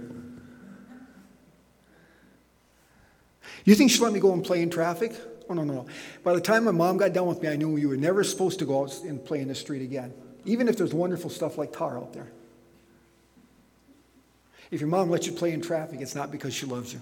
[3.64, 5.12] You think she let me go and play in traffic?
[5.48, 5.86] Oh, no, no, no.
[6.22, 8.58] By the time my mom got done with me, I knew you were never supposed
[8.60, 10.12] to go out and play in the street again,
[10.44, 12.32] even if there's wonderful stuff like tar out there.
[14.74, 17.00] If your mom lets you play in traffic, it's not because she loves you.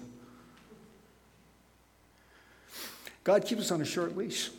[3.23, 4.51] God keeps us on a short leash.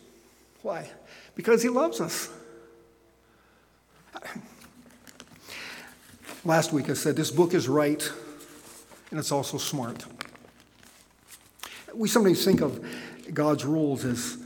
[0.63, 0.91] Why?
[1.37, 2.29] Because He loves us.
[6.45, 8.03] Last week I said this book is right
[9.13, 10.05] and it's also smart.
[11.95, 12.85] We sometimes think of
[13.33, 14.39] God's rules as,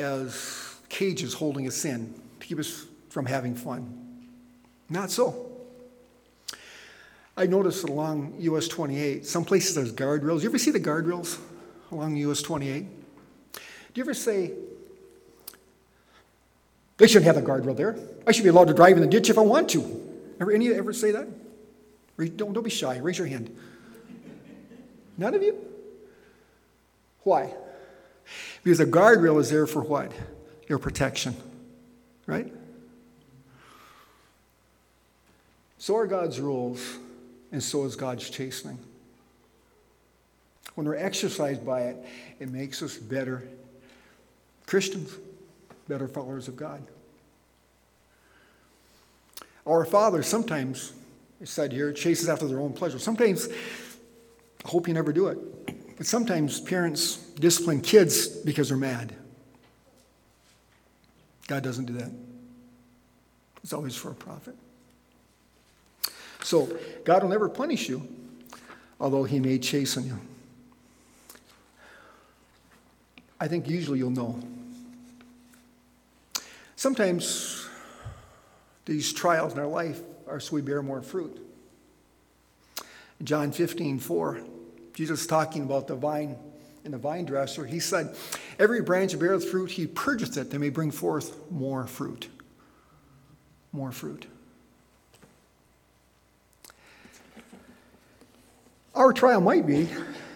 [0.00, 4.26] as cages holding us in to keep us from having fun.
[4.90, 5.55] Not so.
[7.36, 10.42] I noticed along US 28, some places there's guardrails.
[10.42, 11.38] You ever see the guardrails
[11.92, 12.86] along US 28?
[13.52, 13.60] Do
[13.94, 14.52] you ever say,
[16.96, 17.98] they shouldn't have a guardrail there.
[18.26, 19.80] I should be allowed to drive in the ditch if I want to.
[20.40, 21.28] Ever, any of you ever say that?
[22.36, 22.96] Don't, don't be shy.
[22.98, 23.54] Raise your hand.
[25.18, 25.58] None of you?
[27.22, 27.52] Why?
[28.62, 30.10] Because a guardrail is there for what?
[30.68, 31.36] Your protection,
[32.26, 32.52] right?
[35.78, 36.98] So are God's rules,
[37.56, 38.78] and so is God's chastening.
[40.74, 41.96] When we're exercised by it,
[42.38, 43.48] it makes us better
[44.66, 45.16] Christians,
[45.88, 46.82] better followers of God.
[49.66, 50.92] Our fathers sometimes,
[51.40, 52.98] it's said here, chases after their own pleasure.
[52.98, 59.14] Sometimes, I hope you never do it, but sometimes parents discipline kids because they're mad.
[61.46, 62.10] God doesn't do that.
[63.62, 64.56] It's always for a profit.
[66.46, 66.68] So,
[67.02, 68.06] God will never punish you,
[69.00, 70.20] although He may chasten you.
[73.40, 74.38] I think usually you'll know.
[76.76, 77.68] Sometimes
[78.84, 81.36] these trials in our life are so we bear more fruit.
[83.24, 84.40] John 15, 4,
[84.94, 86.36] Jesus talking about the vine
[86.84, 88.14] and the vine dresser, he said,
[88.56, 92.28] Every branch beareth fruit, he purgeth it, that may bring forth more fruit.
[93.72, 94.26] More fruit.
[98.96, 99.90] Our trial might be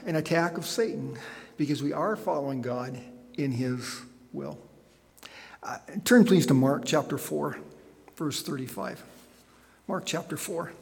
[0.05, 1.16] an attack of Satan
[1.57, 3.01] because we are following God
[3.38, 4.03] in his
[4.35, 4.59] will.
[5.62, 7.57] Uh, turn, please, to Mark chapter 4,
[8.16, 9.03] verse 35.
[9.88, 10.75] Mark chapter 4.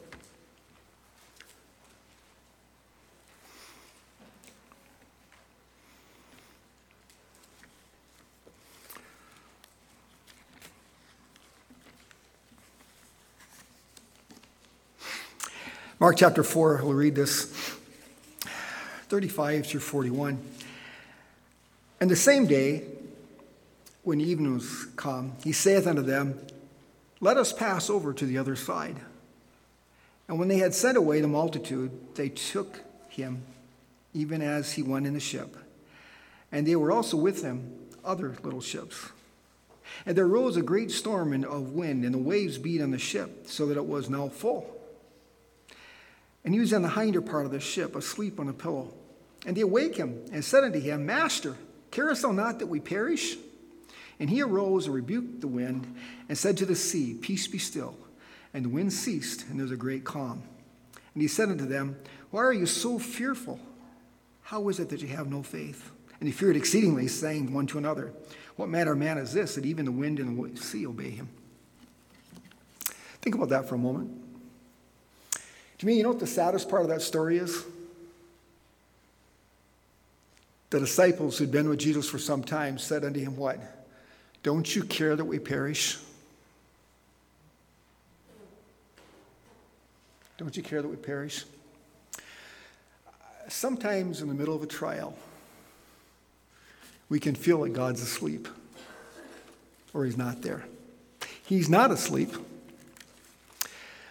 [16.01, 17.53] Mark chapter 4, we'll read this
[19.09, 20.41] 35 through 41.
[21.99, 22.83] And the same day,
[24.03, 26.39] when evening was come, he saith unto them,
[27.19, 28.95] Let us pass over to the other side.
[30.29, 33.43] And when they had sent away the multitude, they took him,
[34.13, 35.57] even as he went in the ship.
[36.49, 39.09] And they were also with him other little ships.
[40.05, 43.47] And there rose a great storm of wind, and the waves beat on the ship,
[43.47, 44.78] so that it was now full.
[46.49, 48.91] And he was in the hinder part of the ship, asleep on a pillow.
[49.45, 51.55] And they awake him, and said unto him, Master,
[51.91, 53.37] carest thou not that we perish?
[54.19, 55.95] And he arose and rebuked the wind,
[56.27, 57.95] and said to the sea, Peace be still.
[58.51, 60.41] And the wind ceased, and there was a great calm.
[61.13, 61.95] And he said unto them,
[62.31, 63.59] Why are you so fearful?
[64.41, 65.91] How is it that you have no faith?
[66.19, 68.11] And they feared exceedingly, saying one to another,
[68.55, 71.29] What manner of man is this, that even the wind and the sea obey him?
[73.21, 74.28] Think about that for a moment.
[75.79, 77.63] To me, you know what the saddest part of that story is?
[80.69, 83.59] The disciples who'd been with Jesus for some time said unto him, What?
[84.43, 85.97] Don't you care that we perish?
[90.37, 91.43] Don't you care that we perish?
[93.49, 95.17] Sometimes in the middle of a trial,
[97.09, 98.47] we can feel like God's asleep
[99.93, 100.65] or he's not there.
[101.45, 102.33] He's not asleep.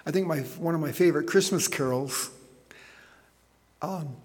[0.09, 2.31] I think my, one of my favorite Christmas carols
[3.83, 4.17] um,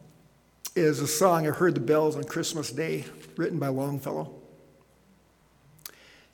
[0.78, 3.04] is a song, I Heard the Bells on Christmas Day,
[3.36, 4.34] written by Longfellow.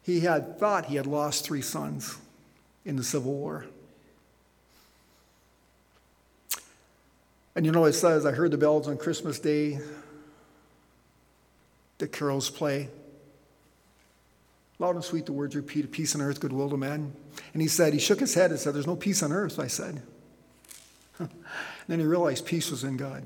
[0.03, 2.15] He had thought he had lost three sons
[2.85, 3.65] in the Civil War.
[7.55, 9.79] And you know, it says, I heard the bells on Christmas Day,
[11.97, 12.89] the carols play.
[14.79, 17.13] Loud and sweet the words repeat, peace on earth, goodwill to men.
[17.53, 19.67] And he said, he shook his head and said, There's no peace on earth, I
[19.67, 20.01] said.
[21.87, 23.23] then he realized peace was in God.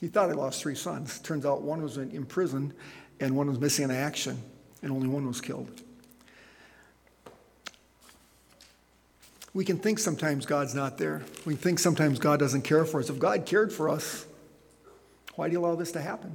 [0.00, 1.20] He thought he lost three sons.
[1.20, 2.74] Turns out one was in prison
[3.20, 4.42] and one was missing in action,
[4.82, 5.70] and only one was killed.
[9.54, 11.22] We can think sometimes God's not there.
[11.46, 13.08] We can think sometimes God doesn't care for us.
[13.08, 14.26] If God cared for us,
[15.36, 16.34] why do you allow this to happen?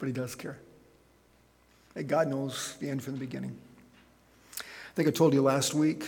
[0.00, 0.58] But He does care.
[1.94, 3.56] And God knows the end from the beginning.
[4.58, 6.04] I think I told you last week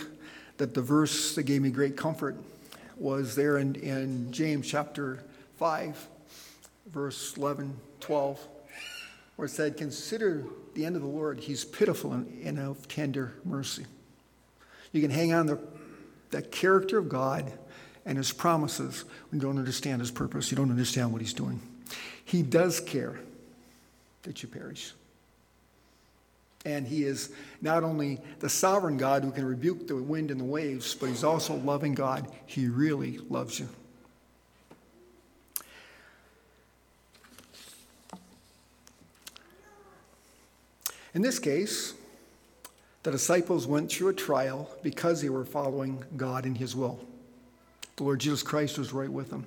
[0.57, 2.35] that the verse that gave me great comfort
[2.97, 5.23] was there in, in James chapter
[5.57, 6.07] 5,
[6.91, 8.39] verse 11, 12,
[9.35, 10.45] where it said, Consider
[10.75, 11.39] the end of the Lord.
[11.39, 13.85] He's pitiful and of tender mercy.
[14.91, 15.59] You can hang on the,
[16.31, 17.51] the character of God
[18.05, 20.51] and his promises when you don't understand his purpose.
[20.51, 21.59] You don't understand what he's doing.
[22.23, 23.19] He does care
[24.23, 24.93] that you perish.
[26.65, 27.29] And he is
[27.61, 31.23] not only the sovereign God who can rebuke the wind and the waves, but he's
[31.23, 32.27] also loving God.
[32.47, 33.69] He really loves you.
[41.13, 41.93] In this case,
[43.03, 46.99] the disciples went through a trial because they were following God in his will.
[47.95, 49.45] The Lord Jesus Christ was right with them.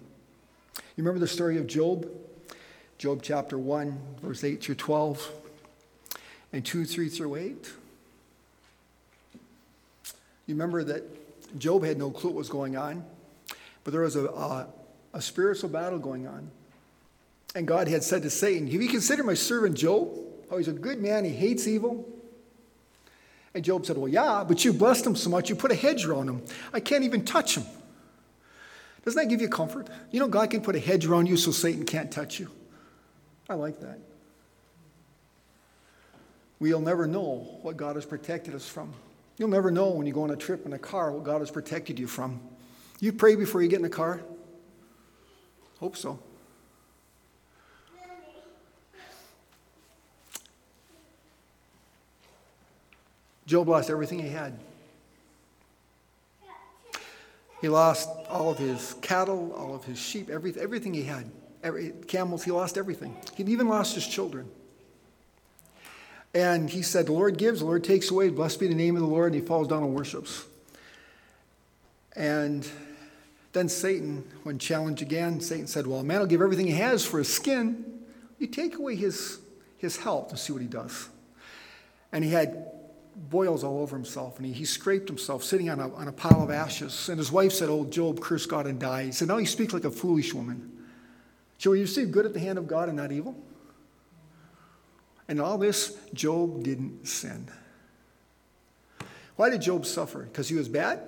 [0.76, 2.08] You remember the story of Job?
[2.96, 5.30] Job chapter 1, verse 8 through 12,
[6.52, 7.72] and 2, 3 through 8.
[10.46, 13.04] You remember that Job had no clue what was going on,
[13.84, 14.66] but there was a, a,
[15.14, 16.50] a spiritual battle going on.
[17.54, 20.08] And God had said to Satan, Have you considered my servant Job?
[20.50, 22.08] Oh, he's a good man, he hates evil.
[23.54, 26.04] And Job said, Well, yeah, but you blessed him so much, you put a hedge
[26.04, 26.42] around him.
[26.72, 27.64] I can't even touch him.
[29.04, 29.88] Doesn't that give you comfort?
[30.10, 32.50] You know, God can put a hedge around you so Satan can't touch you.
[33.48, 33.98] I like that.
[36.60, 38.92] We'll never know what God has protected us from.
[39.36, 41.50] You'll never know when you go on a trip in a car what God has
[41.50, 42.40] protected you from.
[43.00, 44.20] You pray before you get in the car?
[45.78, 46.18] Hope so.
[53.46, 54.58] Job lost everything he had.
[57.60, 61.30] He lost all of his cattle, all of his sheep, everything, everything he had.
[61.62, 63.16] Every, camels, he lost everything.
[63.34, 64.48] He even lost his children.
[66.38, 68.28] And he said, The Lord gives, the Lord takes away.
[68.28, 69.32] Blessed be the name of the Lord.
[69.32, 70.44] And he falls down and worships.
[72.14, 72.64] And
[73.52, 77.04] then Satan, when challenged again, Satan said, Well, a man will give everything he has
[77.04, 78.04] for his skin.
[78.38, 79.40] You take away his,
[79.78, 81.08] his health and see what he does.
[82.12, 82.70] And he had
[83.16, 86.44] boils all over himself, and he, he scraped himself sitting on a, on a pile
[86.44, 87.08] of ashes.
[87.08, 89.06] And his wife said, Oh, Job, curse God and die.
[89.06, 90.70] He said, Now you speak like a foolish woman.
[91.58, 93.34] Shall we receive good at the hand of God and not evil?
[95.28, 97.48] And all this, Job didn't sin.
[99.36, 100.20] Why did Job suffer?
[100.22, 101.00] Because he was bad?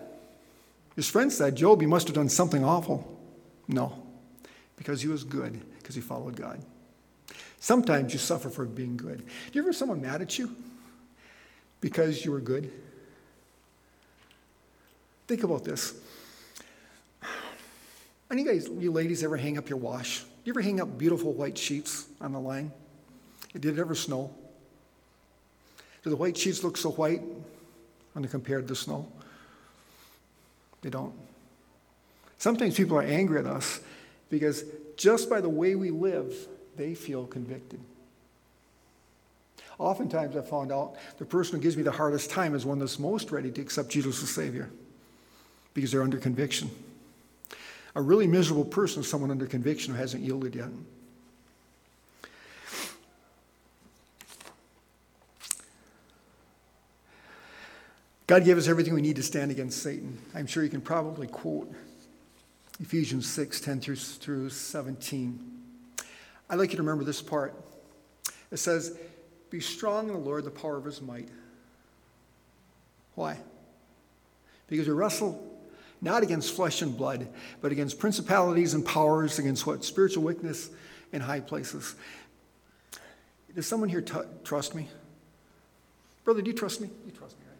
[0.95, 3.19] His friend said, Job, you must have done something awful.
[3.67, 4.03] No,
[4.77, 6.61] because he was good, because he followed God.
[7.61, 9.19] Sometimes you suffer for being good.
[9.19, 10.55] Do you ever someone mad at you
[11.81, 12.71] because you were good?
[15.27, 15.95] Think about this.
[18.31, 20.21] Any guys, you ladies, ever hang up your wash?
[20.21, 22.73] Do you ever hang up beautiful white sheets on the line?
[23.55, 24.33] Did it ever snow?
[26.03, 27.21] Do the white sheets look so white
[28.13, 29.11] when they're compared to snow?
[30.83, 31.13] They don't.
[32.39, 33.81] Sometimes people are angry at us
[34.31, 34.65] because
[34.97, 36.35] just by the way we live,
[36.77, 37.81] they feel convicted.
[39.79, 42.99] Oftentimes, I've found out the person who gives me the hardest time is one that's
[42.99, 44.71] most ready to accept Jesus as Savior
[45.73, 46.71] because they're under conviction.
[47.95, 50.69] A really miserable person is someone under conviction who hasn't yielded yet.
[58.31, 60.17] God gave us everything we need to stand against Satan.
[60.37, 61.69] I'm sure you can probably quote
[62.79, 65.63] Ephesians 6 10 through, through 17.
[66.49, 67.53] I'd like you to remember this part.
[68.53, 68.97] It says,
[69.51, 71.29] Be strong in the Lord, the power of his might.
[73.17, 73.37] Why?
[74.69, 75.45] Because we wrestle
[76.01, 77.27] not against flesh and blood,
[77.61, 79.85] but against principalities and powers, against what?
[79.85, 80.71] Spiritual weakness
[81.13, 81.97] in high places.
[83.57, 84.15] Does someone here t-
[84.45, 84.87] trust me?
[86.23, 86.89] Brother, do you trust me?
[87.07, 87.57] You trust me, right?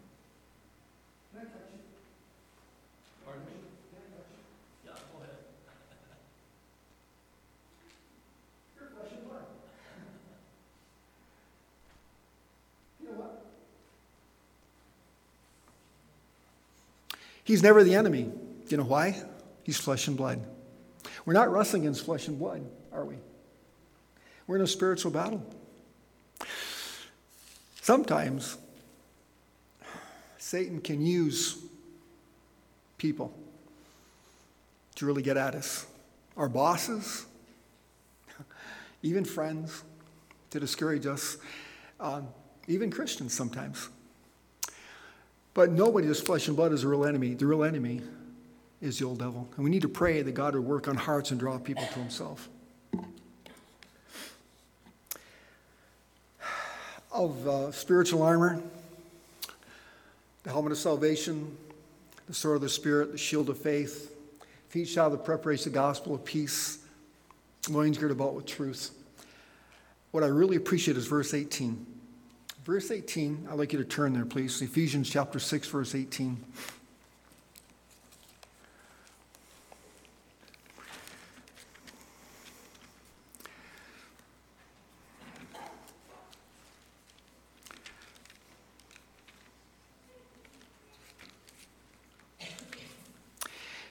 [3.25, 3.51] Pardon me?
[4.85, 5.35] Yeah, go ahead.
[13.01, 13.45] You know what?
[17.51, 18.31] He's never the enemy.
[18.69, 19.21] You know why?
[19.63, 20.41] He's flesh and blood.
[21.25, 23.15] We're not wrestling against flesh and blood, are we?
[24.47, 25.45] We're in a spiritual battle.
[27.81, 28.57] Sometimes
[30.37, 31.57] Satan can use
[32.97, 33.37] people
[34.95, 35.85] to really get at us.
[36.37, 37.25] Our bosses,
[39.03, 39.83] even friends,
[40.51, 41.35] to discourage us,
[41.99, 42.29] um,
[42.69, 43.89] even Christians sometimes.
[45.53, 47.33] But nobody that's flesh and blood is a real enemy.
[47.33, 48.01] The real enemy
[48.81, 49.47] is the old devil.
[49.55, 51.99] And we need to pray that God would work on hearts and draw people to
[51.99, 52.49] himself.
[57.11, 58.61] Of uh, spiritual armor,
[60.43, 61.57] the helmet of salvation,
[62.27, 64.15] the sword of the Spirit, the shield of faith,
[64.69, 66.79] feet shod with the preparation of the gospel of peace,
[67.69, 68.91] loins girded about with truth.
[70.11, 71.85] What I really appreciate is verse 18.
[72.63, 74.61] Verse 18, I'd like you to turn there, please.
[74.61, 76.37] Ephesians chapter 6, verse 18.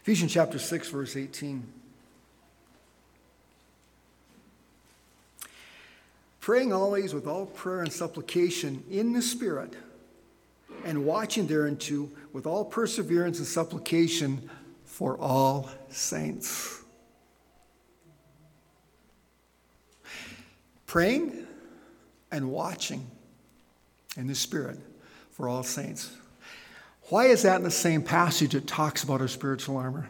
[0.03, 1.80] Ephesians chapter 6, verse 18.
[6.41, 9.75] Praying always with all prayer and supplication in the Spirit,
[10.85, 14.49] and watching thereunto with all perseverance and supplication
[14.85, 16.81] for all saints.
[20.87, 21.47] Praying
[22.33, 23.07] and watching
[24.17, 24.79] in the Spirit
[25.31, 26.11] for all saints.
[27.11, 30.09] Why is that in the same passage that talks about our spiritual armor?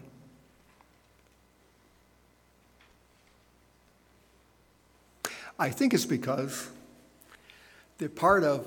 [5.60, 6.70] I think it's because
[7.98, 8.66] the part of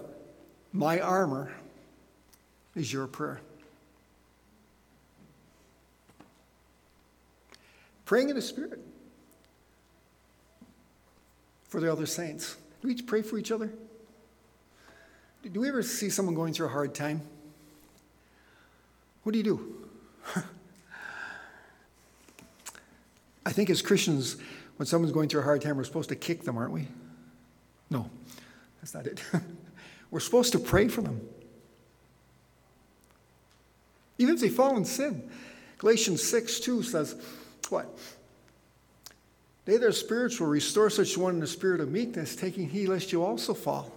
[0.71, 1.51] my armor
[2.75, 3.41] is your prayer.
[8.05, 8.79] Praying in the Spirit
[11.67, 12.57] for the other saints.
[12.83, 13.71] Do we each pray for each other?
[15.51, 17.21] Do we ever see someone going through a hard time?
[19.23, 19.87] What do you do?
[23.47, 24.37] I think as Christians,
[24.83, 26.89] when someone's going through a hard time, we're supposed to kick them, aren't we?
[27.89, 28.09] No,
[28.81, 29.23] that's not it.
[30.11, 31.21] we're supposed to pray for them.
[34.17, 35.31] Even if they fall in sin.
[35.77, 37.15] Galatians 6 2 says,
[37.69, 37.97] What?
[39.63, 43.13] They that are spiritual restore such one in the spirit of meekness, taking heed lest
[43.13, 43.89] you also fall.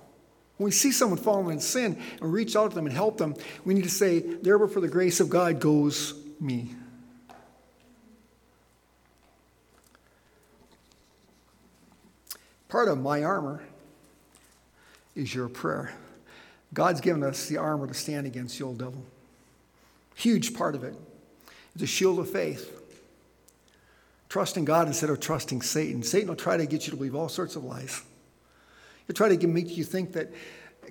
[0.57, 3.35] When we see someone falling in sin and reach out to them and help them,
[3.65, 6.77] we need to say, Therefore, for the grace of God goes me.
[12.69, 13.63] Part of my armor
[15.15, 15.93] is your prayer.
[16.75, 19.03] God's given us the armor to stand against the old devil.
[20.15, 20.95] Huge part of it.
[21.75, 22.73] It's a shield of faith.
[24.29, 26.03] Trusting God instead of trusting Satan.
[26.03, 28.03] Satan will try to get you to believe all sorts of lies.
[29.07, 30.33] He'll try to make you think that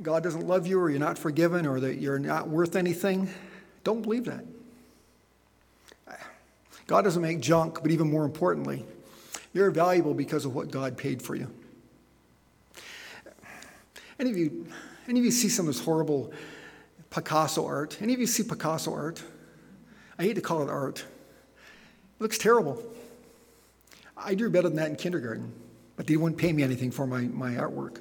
[0.01, 3.29] God doesn't love you or you're not forgiven or that you're not worth anything.
[3.83, 4.45] Don't believe that.
[6.87, 8.85] God doesn't make junk, but even more importantly,
[9.53, 11.49] you're valuable because of what God paid for you.
[14.19, 14.67] Any of you,
[15.07, 16.31] any of you see some of this horrible
[17.09, 17.97] Picasso art?
[18.01, 19.21] Any of you see Picasso art?
[20.17, 20.99] I hate to call it art.
[20.99, 22.81] It looks terrible.
[24.17, 25.51] I drew better than that in kindergarten,
[25.97, 27.99] but they wouldn't pay me anything for my, my artwork.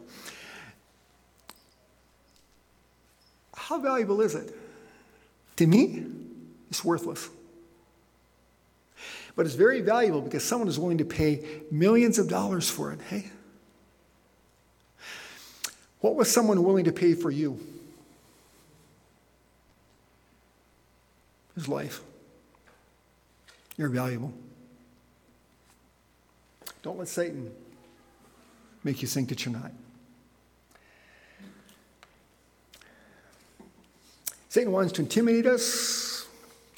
[3.57, 4.55] How valuable is it?
[5.57, 6.07] To me,
[6.71, 7.29] it's worthless.
[9.37, 13.01] But it's very valuable because someone is willing to pay millions of dollars for it.
[13.09, 13.31] Hey?
[16.05, 17.59] What was someone willing to pay for you?
[21.55, 22.03] His life.
[23.79, 24.31] You're valuable.
[26.83, 27.51] Don't let Satan
[28.83, 29.73] make you think that you're not.
[34.51, 36.27] Satan wants to intimidate us.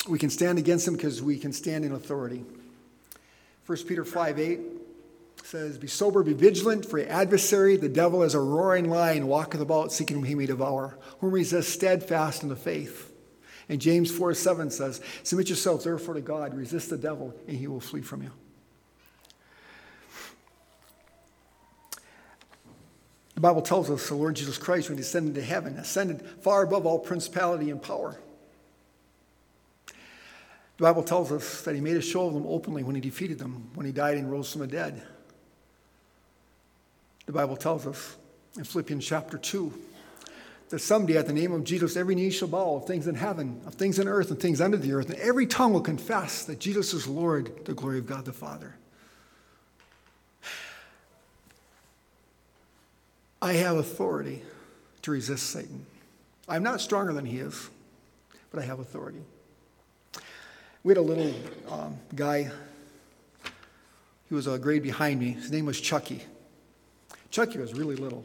[0.09, 2.45] We can stand against him because we can stand in authority.
[3.67, 4.61] 1 Peter 5 8
[5.47, 9.61] says, Be sober, be vigilant, for your adversary, the devil, is a roaring lion, walketh
[9.61, 13.13] about seeking whom he may devour, whom resist steadfast in the faith.
[13.69, 17.69] And James 4 7 says, Submit yourselves therefore to God, resist the devil, and he
[17.69, 18.33] will flee from you.
[23.35, 26.63] The Bible tells us the Lord Jesus Christ, when he ascended to heaven, ascended far
[26.63, 28.19] above all principality and power.
[29.87, 33.39] The Bible tells us that he made a show of them openly when he defeated
[33.39, 35.07] them, when he died and rose from the dead.
[37.27, 38.17] The Bible tells us
[38.57, 39.73] in Philippians chapter 2
[40.69, 43.61] that someday at the name of Jesus, every knee shall bow of things in heaven,
[43.67, 46.59] of things in earth, and things under the earth, and every tongue will confess that
[46.59, 48.77] Jesus is Lord, the glory of God the Father.
[53.43, 54.43] I have authority
[55.03, 55.87] to resist Satan.
[56.49, 57.69] I'm not stronger than he is,
[58.51, 59.21] but I have authority.
[60.83, 61.35] We had a little
[61.69, 62.51] um, guy,
[64.29, 65.33] he was a grade behind me.
[65.33, 66.23] His name was Chucky.
[67.31, 68.25] Chucky was really little.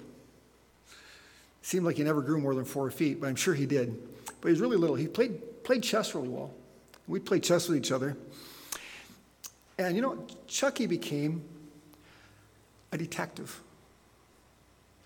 [1.61, 3.95] Seemed like he never grew more than four feet, but I'm sure he did.
[4.41, 4.95] But he was really little.
[4.95, 6.51] He played, played chess really well.
[7.07, 8.17] We played chess with each other.
[9.77, 11.43] And you know, Chucky became
[12.91, 13.59] a detective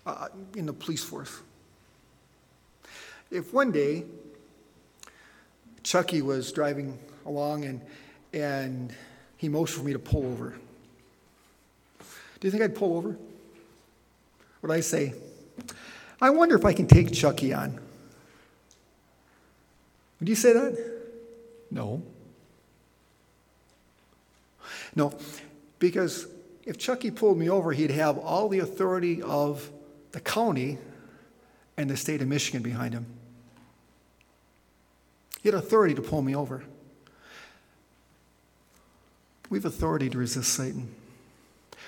[0.06, 1.40] uh, in the police force.
[3.30, 4.04] If one day
[5.82, 7.80] Chucky was driving along and,
[8.32, 8.94] and
[9.36, 10.56] he motioned for me to pull over,
[12.40, 13.16] do you think I'd pull over?
[14.66, 15.14] Would I say,
[16.20, 17.78] I wonder if I can take Chucky on?
[20.18, 20.76] Would you say that?
[21.70, 22.02] No.
[24.96, 25.16] No,
[25.78, 26.26] because
[26.64, 29.70] if Chucky pulled me over, he'd have all the authority of
[30.10, 30.78] the county
[31.76, 33.06] and the state of Michigan behind him.
[35.44, 36.64] He had authority to pull me over.
[39.48, 40.92] We have authority to resist Satan.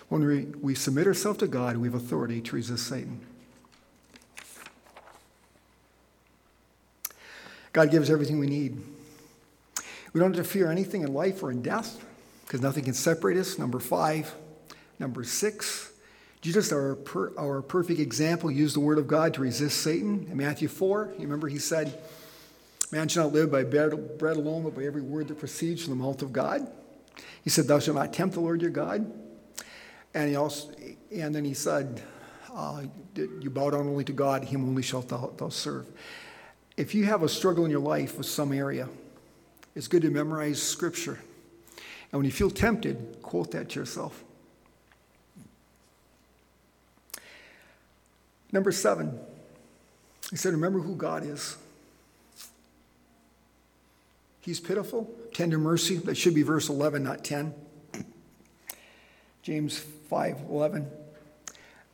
[0.09, 3.21] When we, we submit ourselves to God, we have authority to resist Satan.
[7.73, 8.81] God gives everything we need.
[10.13, 12.05] We don't have to fear anything in life or in death
[12.45, 13.59] because nothing can separate us.
[13.59, 14.35] Number five.
[14.99, 15.93] Number six,
[16.41, 20.27] Jesus, our, per, our perfect example, used the word of God to resist Satan.
[20.31, 21.97] In Matthew 4, you remember he said,
[22.91, 25.97] Man shall not live by bread, bread alone, but by every word that proceeds from
[25.97, 26.67] the mouth of God.
[27.45, 29.13] He said, Thou shalt not tempt the Lord your God.
[30.15, 30.71] And, he also,
[31.15, 32.03] and then he said,
[32.55, 32.83] uh,
[33.15, 35.87] You bow down only to God, him only shalt thou, thou serve.
[36.77, 38.89] If you have a struggle in your life with some area,
[39.75, 41.19] it's good to memorize scripture.
[42.11, 44.25] And when you feel tempted, quote that to yourself.
[48.51, 49.19] Number seven,
[50.31, 51.57] he said, Remember who God is.
[54.41, 55.97] He's pitiful, tender mercy.
[55.97, 57.53] That should be verse 11, not 10.
[59.43, 60.91] James 5 11.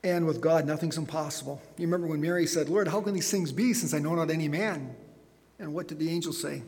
[0.02, 1.62] And with God, nothing's impossible.
[1.78, 4.30] You remember when Mary said, Lord, how can these things be since I know not
[4.30, 4.94] any man?
[5.58, 6.62] And what did the angel say?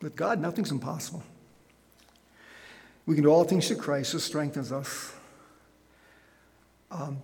[0.00, 1.24] With God, nothing's impossible.
[3.04, 5.12] We can do all things through Christ who strengthens us.
[6.90, 7.18] Um,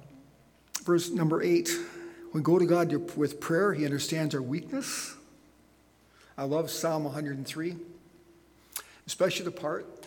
[0.85, 1.71] verse number eight
[2.33, 5.15] we go to God with prayer, He understands our weakness.
[6.37, 7.77] I love Psalm 103,
[9.07, 10.02] especially the part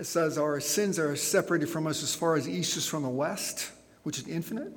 [0.00, 3.10] it says, Our sins are separated from us as far as east is from the
[3.10, 3.70] west,
[4.02, 4.72] which is infinite.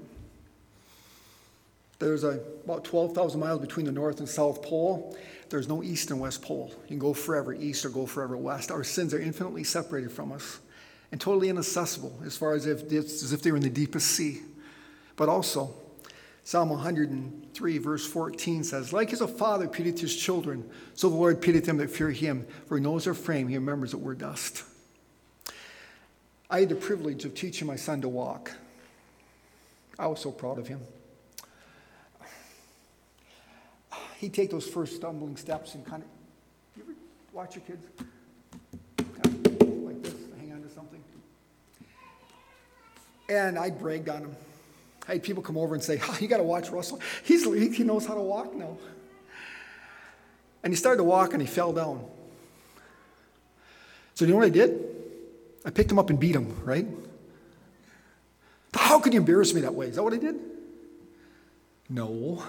[1.97, 5.17] There's a, about 12,000 miles between the North and South Pole.
[5.49, 6.71] There's no East and West Pole.
[6.83, 8.69] You can go forever east or go forever west.
[8.69, 10.59] Our sins are infinitely separated from us
[11.13, 14.41] and totally inaccessible as far as if, as if they were in the deepest sea.
[15.15, 15.73] But also,
[16.43, 21.41] Psalm 103, verse 14 says, Like as a father pitieth his children, so the Lord
[21.41, 24.63] pitieth them that fear him, for he knows their frame, he remembers that we're dust.
[26.53, 28.51] I had the privilege of teaching my son to walk.
[29.97, 30.81] I was so proud of him.
[34.19, 36.09] He'd take those first stumbling steps and kind of,
[36.77, 36.93] you ever
[37.33, 37.87] watch your kids?
[38.97, 41.03] Kind of like this, hang on to something.
[43.29, 44.35] And I bragged on him.
[45.07, 46.99] I had people come over and say, oh, You got to watch Russell.
[47.23, 47.45] He's,
[47.75, 48.77] he knows how to walk now.
[50.61, 52.05] And he started to walk and he fell down.
[54.13, 54.92] So, you know what I did?
[55.65, 56.87] I picked him up and beat him, right?
[58.73, 59.87] How could you embarrass me that way?
[59.87, 60.35] Is that what I did?
[61.89, 62.43] No.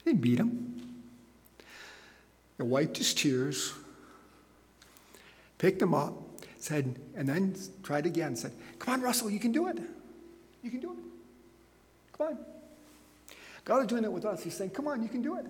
[0.00, 0.76] I didn't beat him.
[2.58, 3.74] I wiped his tears,
[5.58, 6.14] picked him up,
[6.58, 9.78] said, and then tried again, said, Come on, Russell, you can do it.
[10.62, 10.98] You can do it.
[12.16, 12.38] Come on.
[13.64, 14.42] God is doing it with us.
[14.42, 15.46] He's saying, Come on, you can do it.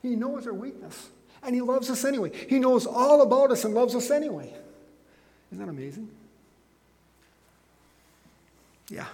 [0.00, 1.08] He knows our weakness,
[1.42, 2.30] and He loves us anyway.
[2.48, 4.52] He knows all about us and loves us anyway.
[5.50, 6.08] Isn't that amazing?
[8.88, 9.06] Yeah.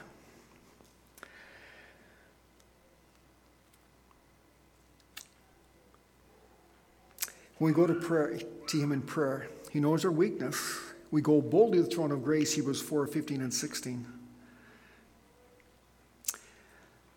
[7.58, 10.78] When we go to prayer to Him in prayer, He knows our weakness.
[11.10, 14.06] We go boldly to the throne of grace, Hebrews 4 15 and 16.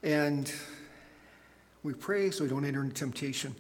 [0.04, 0.52] And
[1.84, 3.56] we pray so we don't enter into temptation.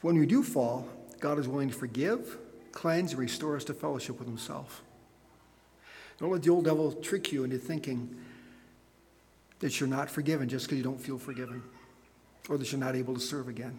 [0.00, 0.88] When we do fall,
[1.20, 2.38] God is willing to forgive,
[2.72, 4.82] cleanse, and restore us to fellowship with Himself.
[6.18, 8.16] Don't let the old devil trick you into thinking
[9.60, 11.62] that you're not forgiven just because you don't feel forgiven
[12.48, 13.78] or that you're not able to serve again.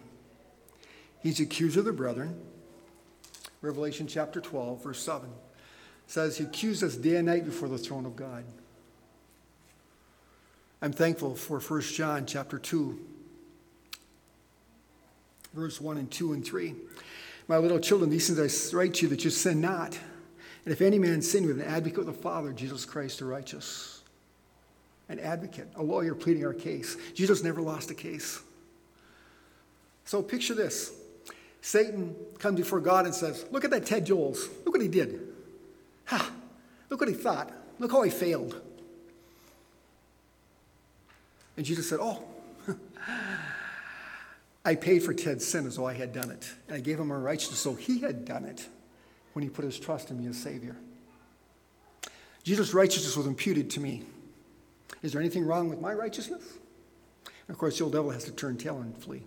[1.20, 2.40] He's accuser of the brethren.
[3.60, 5.28] Revelation chapter 12, verse 7
[6.06, 8.44] says he accused us day and night before the throne of God.
[10.80, 12.98] I'm thankful for 1 John chapter 2,
[15.54, 16.74] verse 1 and 2 and 3.
[17.48, 19.98] My little children, these things I write to you that you sin not.
[20.64, 24.02] And if any man sin, with an advocate with the Father, Jesus Christ the righteous.
[25.08, 26.96] An advocate, a lawyer pleading our case.
[27.14, 28.42] Jesus never lost a case.
[30.04, 30.92] So picture this
[31.60, 34.48] Satan comes before God and says, Look at that Ted Joels.
[34.64, 35.20] Look what he did.
[36.06, 36.30] Ha!
[36.90, 37.52] Look what he thought.
[37.78, 38.60] Look how he failed.
[41.56, 42.22] And Jesus said, Oh,
[44.64, 46.50] I paid for Ted's sin as though I had done it.
[46.66, 48.68] And I gave him a righteousness so he had done it
[49.32, 50.76] when he put his trust in me as Savior.
[52.42, 54.02] Jesus' righteousness was imputed to me.
[55.02, 56.42] Is there anything wrong with my righteousness?
[57.24, 59.22] And of course, the old devil has to turn tail and flee.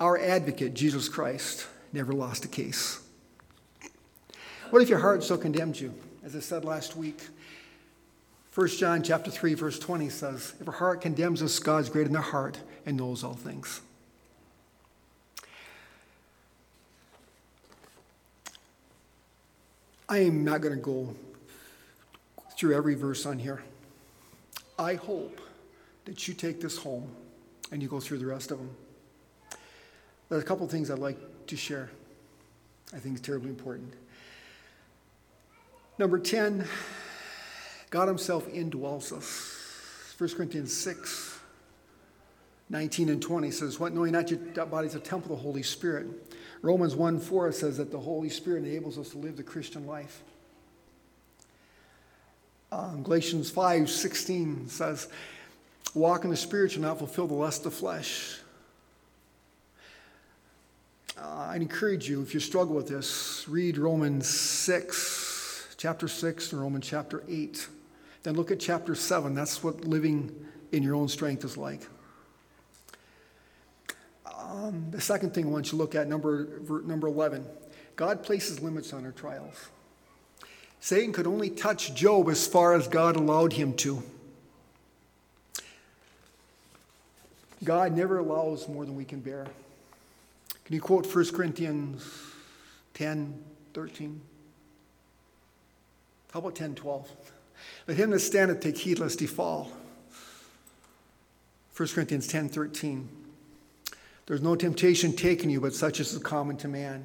[0.00, 3.00] Our advocate, Jesus Christ, never lost a case.
[4.70, 5.94] What if your heart so condemned you?
[6.24, 7.20] As I said last week,
[8.54, 12.12] 1 John chapter 3, verse 20 says, If our heart condemns us, God's greater than
[12.12, 13.80] the heart and knows all things.
[20.08, 21.16] I am not going to go
[22.56, 23.64] through every verse on here.
[24.78, 25.40] I hope
[26.04, 27.10] that you take this home
[27.72, 28.70] and you go through the rest of them.
[30.28, 31.90] There's a couple things I'd like to share.
[32.94, 33.94] I think it's terribly important.
[35.98, 36.64] Number 10,
[37.94, 40.16] God Himself indwells us.
[40.18, 41.38] 1 Corinthians 6,
[42.68, 45.62] 19 and 20 says, What knowing not your body is a temple of the Holy
[45.62, 46.08] Spirit.
[46.60, 50.24] Romans 1 4 says that the Holy Spirit enables us to live the Christian life.
[52.72, 55.06] Um, Galatians 5 16 says,
[55.94, 58.40] Walk in the Spirit, shall not fulfill the lust of the flesh.
[61.16, 66.60] Uh, i encourage you, if you struggle with this, read Romans 6, chapter 6, and
[66.60, 67.68] Romans chapter 8.
[68.24, 69.34] Then look at chapter 7.
[69.34, 70.34] That's what living
[70.72, 71.82] in your own strength is like.
[74.26, 76.48] Um, the second thing I want you to look at, number,
[76.84, 77.46] number 11,
[77.96, 79.68] God places limits on our trials.
[80.80, 84.02] Satan could only touch Job as far as God allowed him to.
[87.62, 89.46] God never allows more than we can bear.
[90.64, 92.10] Can you quote 1 Corinthians
[92.94, 93.42] 10,
[93.74, 94.20] 13?
[96.32, 97.10] How about 10, 12?
[97.86, 99.72] Let him that standeth take heed lest he fall.
[101.76, 103.08] 1 Corinthians 10, 13.
[104.26, 107.04] There's no temptation taken you, but such as is common to man.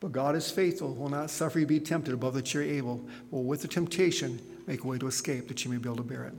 [0.00, 3.02] But God is faithful, will not suffer you to be tempted above that you're able,
[3.30, 6.02] will with the temptation make a way to escape that you may be able to
[6.02, 6.34] bear it.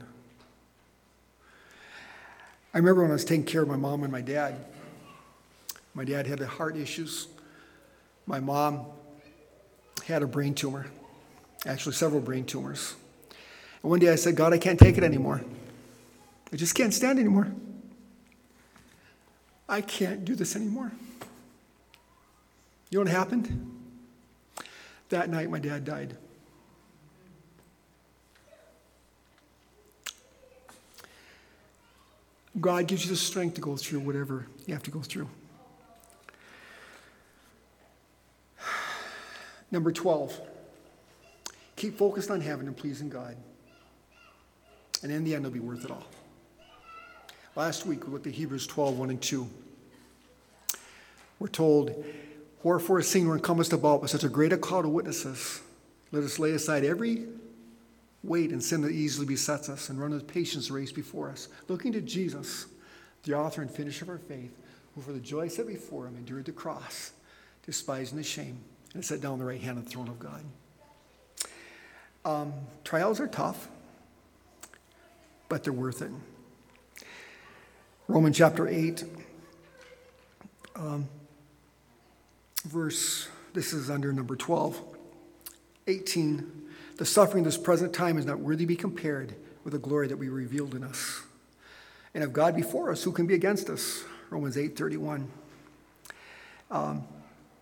[2.72, 4.54] I remember when I was taking care of my mom and my dad.
[5.94, 7.26] My dad had heart issues.
[8.26, 8.84] My mom
[10.06, 10.86] had a brain tumor,
[11.64, 12.94] actually, several brain tumors.
[13.82, 15.42] And one day I said, God, I can't take it anymore.
[16.52, 17.52] I just can't stand anymore.
[19.68, 20.92] I can't do this anymore.
[22.90, 23.72] You know what happened?
[25.08, 26.16] That night, my dad died.
[32.60, 35.28] God gives you the strength to go through whatever you have to go through.
[39.70, 40.40] Number 12,
[41.76, 43.36] keep focused on heaven and pleasing God.
[45.02, 46.06] And in the end, it'll be worth it all.
[47.54, 49.48] Last week, we looked at Hebrews 12, 1 and 2.
[51.38, 52.04] We're told,
[52.62, 55.60] Wherefore, seeing we're encompassed about with such a great a cloud of witnesses,
[56.12, 57.26] let us lay aside every
[58.22, 61.48] weight and sin that easily besets us and run with patience the race before us,
[61.68, 62.66] looking to Jesus,
[63.22, 64.56] the author and finisher of our faith,
[64.94, 67.12] who for the joy set before him endured the cross,
[67.64, 68.58] despising the shame,
[68.94, 70.42] and sat down on the right hand of the throne of God.
[72.26, 72.52] Um,
[72.82, 73.68] trials are tough,
[75.48, 76.10] but they're worth it.
[78.08, 79.04] Romans chapter 8,
[80.74, 81.08] um,
[82.64, 84.82] verse, this is under number 12,
[85.86, 86.68] 18.
[86.96, 90.08] The suffering of this present time is not worthy to be compared with the glory
[90.08, 91.22] that we revealed in us.
[92.12, 94.02] And if God before us, who can be against us?
[94.30, 95.30] Romans 8 31.
[96.72, 97.04] Um,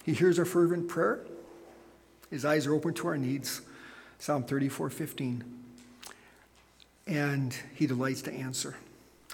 [0.07, 1.21] he hears our fervent prayer.
[2.31, 3.61] His eyes are open to our needs.
[4.25, 5.45] Psalm 34 15.
[7.07, 8.75] And he delights to answer.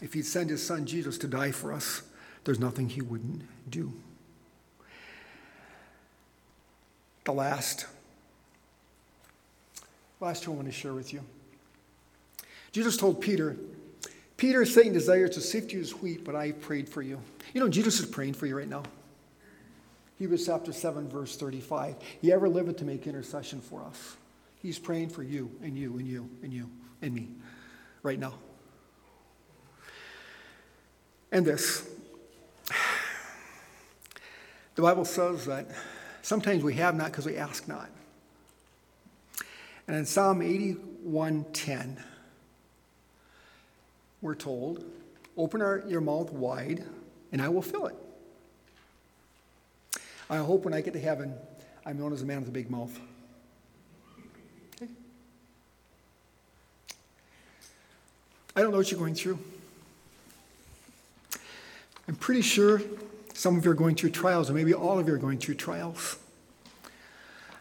[0.03, 2.03] If he'd send his son Jesus to die for us,
[2.43, 3.93] there's nothing he wouldn't do.
[7.23, 7.87] The last
[10.19, 11.23] Last two I want to share with you.
[12.73, 13.57] Jesus told Peter,
[14.39, 17.21] Peter, Satan desires to sift you as wheat, but I prayed for you.
[17.55, 18.83] You know, Jesus is praying for you right now.
[20.19, 21.95] Hebrews chapter 7, verse 35.
[22.21, 24.17] He ever liveth to make intercession for us.
[24.63, 26.71] He's praying for you and you and you and you
[27.03, 27.29] and me
[28.03, 28.35] right now.
[31.33, 31.89] And this.
[34.77, 35.67] The Bible says that
[36.23, 37.91] sometimes we have not because we ask not.
[39.87, 42.03] And in Psalm 81:10,
[44.23, 44.85] we're told,
[45.37, 46.85] Open our, your mouth wide,
[47.33, 47.97] and I will fill it.
[50.29, 51.35] I hope when I get to heaven,
[51.85, 52.99] I'm known as a man with a big mouth.
[58.61, 59.39] I don't know what you're going through.
[62.07, 62.83] I'm pretty sure
[63.33, 65.55] some of you are going through trials, or maybe all of you are going through
[65.55, 66.19] trials.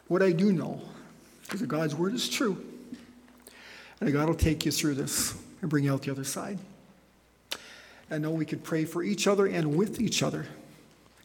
[0.10, 0.82] What I do know
[1.44, 2.62] because God's word is true.
[4.02, 6.60] And God will take you through this and bring you out the other side.
[8.12, 10.48] I know we can pray for each other and with each other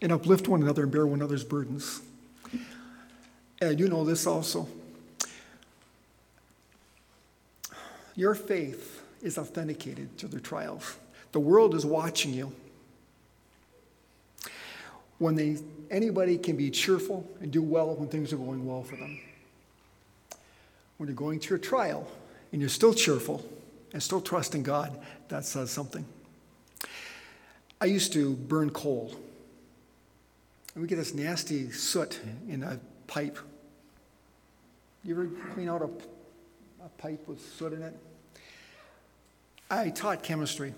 [0.00, 2.00] and uplift one another and bear one another's burdens.
[3.60, 4.68] And I do know this also.
[8.14, 8.93] Your faith
[9.24, 10.96] is authenticated through the trials.
[11.32, 12.52] The world is watching you.
[15.18, 15.58] When they,
[15.90, 19.18] anybody can be cheerful and do well when things are going well for them
[20.96, 22.06] when you're going through a trial
[22.52, 23.44] and you're still cheerful
[23.92, 24.98] and still trusting God,
[25.28, 26.04] that says something.
[27.80, 29.14] I used to burn coal.
[30.74, 33.38] And we get this nasty soot in a pipe.
[35.04, 35.90] You ever clean out a,
[36.84, 37.94] a pipe with soot in it?
[39.74, 40.72] I taught chemistry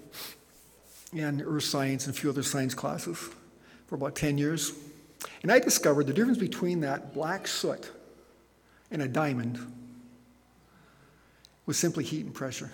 [1.14, 3.18] and earth science and a few other science classes
[3.86, 4.72] for about 10 years.
[5.42, 7.90] And I discovered the difference between that black soot
[8.90, 9.59] and a diamond
[11.66, 12.72] was simply heat and pressure.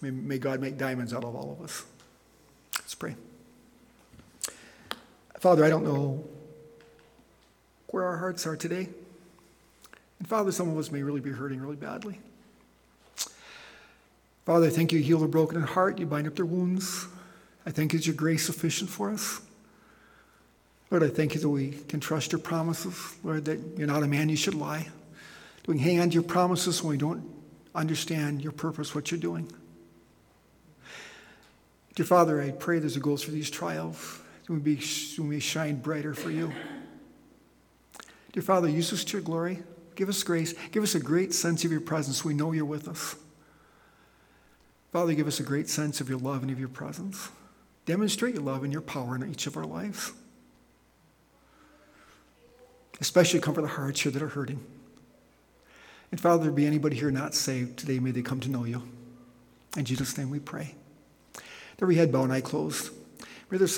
[0.00, 1.84] May, may God make diamonds out of all of us.
[2.78, 3.14] Let's pray.
[5.38, 6.24] Father, I don't know
[7.88, 8.88] where our hearts are today.
[10.18, 12.20] And Father, some of us may really be hurting really badly.
[14.44, 17.06] Father, I thank you, heal the broken in heart, you bind up their wounds.
[17.64, 19.40] I thank you that your grace sufficient for us.
[20.90, 23.16] Lord, I thank you that we can trust your promises.
[23.24, 24.86] Lord, that you're not a man you should lie.
[25.64, 27.24] Do we hang on to your promises when we don't
[27.74, 29.50] understand your purpose, what you're doing?
[31.94, 34.78] Dear Father, I pray as we go through these trials, we may,
[35.18, 36.52] we may shine brighter for you.
[38.32, 39.62] Dear Father, use us to your glory.
[39.94, 40.54] Give us grace.
[40.70, 42.24] Give us a great sense of your presence.
[42.24, 43.16] We know you're with us.
[44.94, 47.28] Father, give us a great sense of your love and of your presence.
[47.84, 50.12] Demonstrate your love and your power in each of our lives.
[53.00, 54.64] Especially comfort the hearts here that are hurting.
[56.12, 58.84] And Father, there be anybody here not saved today, may they come to know you.
[59.76, 60.76] In Jesus' name we pray.
[61.82, 62.92] Every head bow and eye closed.
[63.50, 63.58] May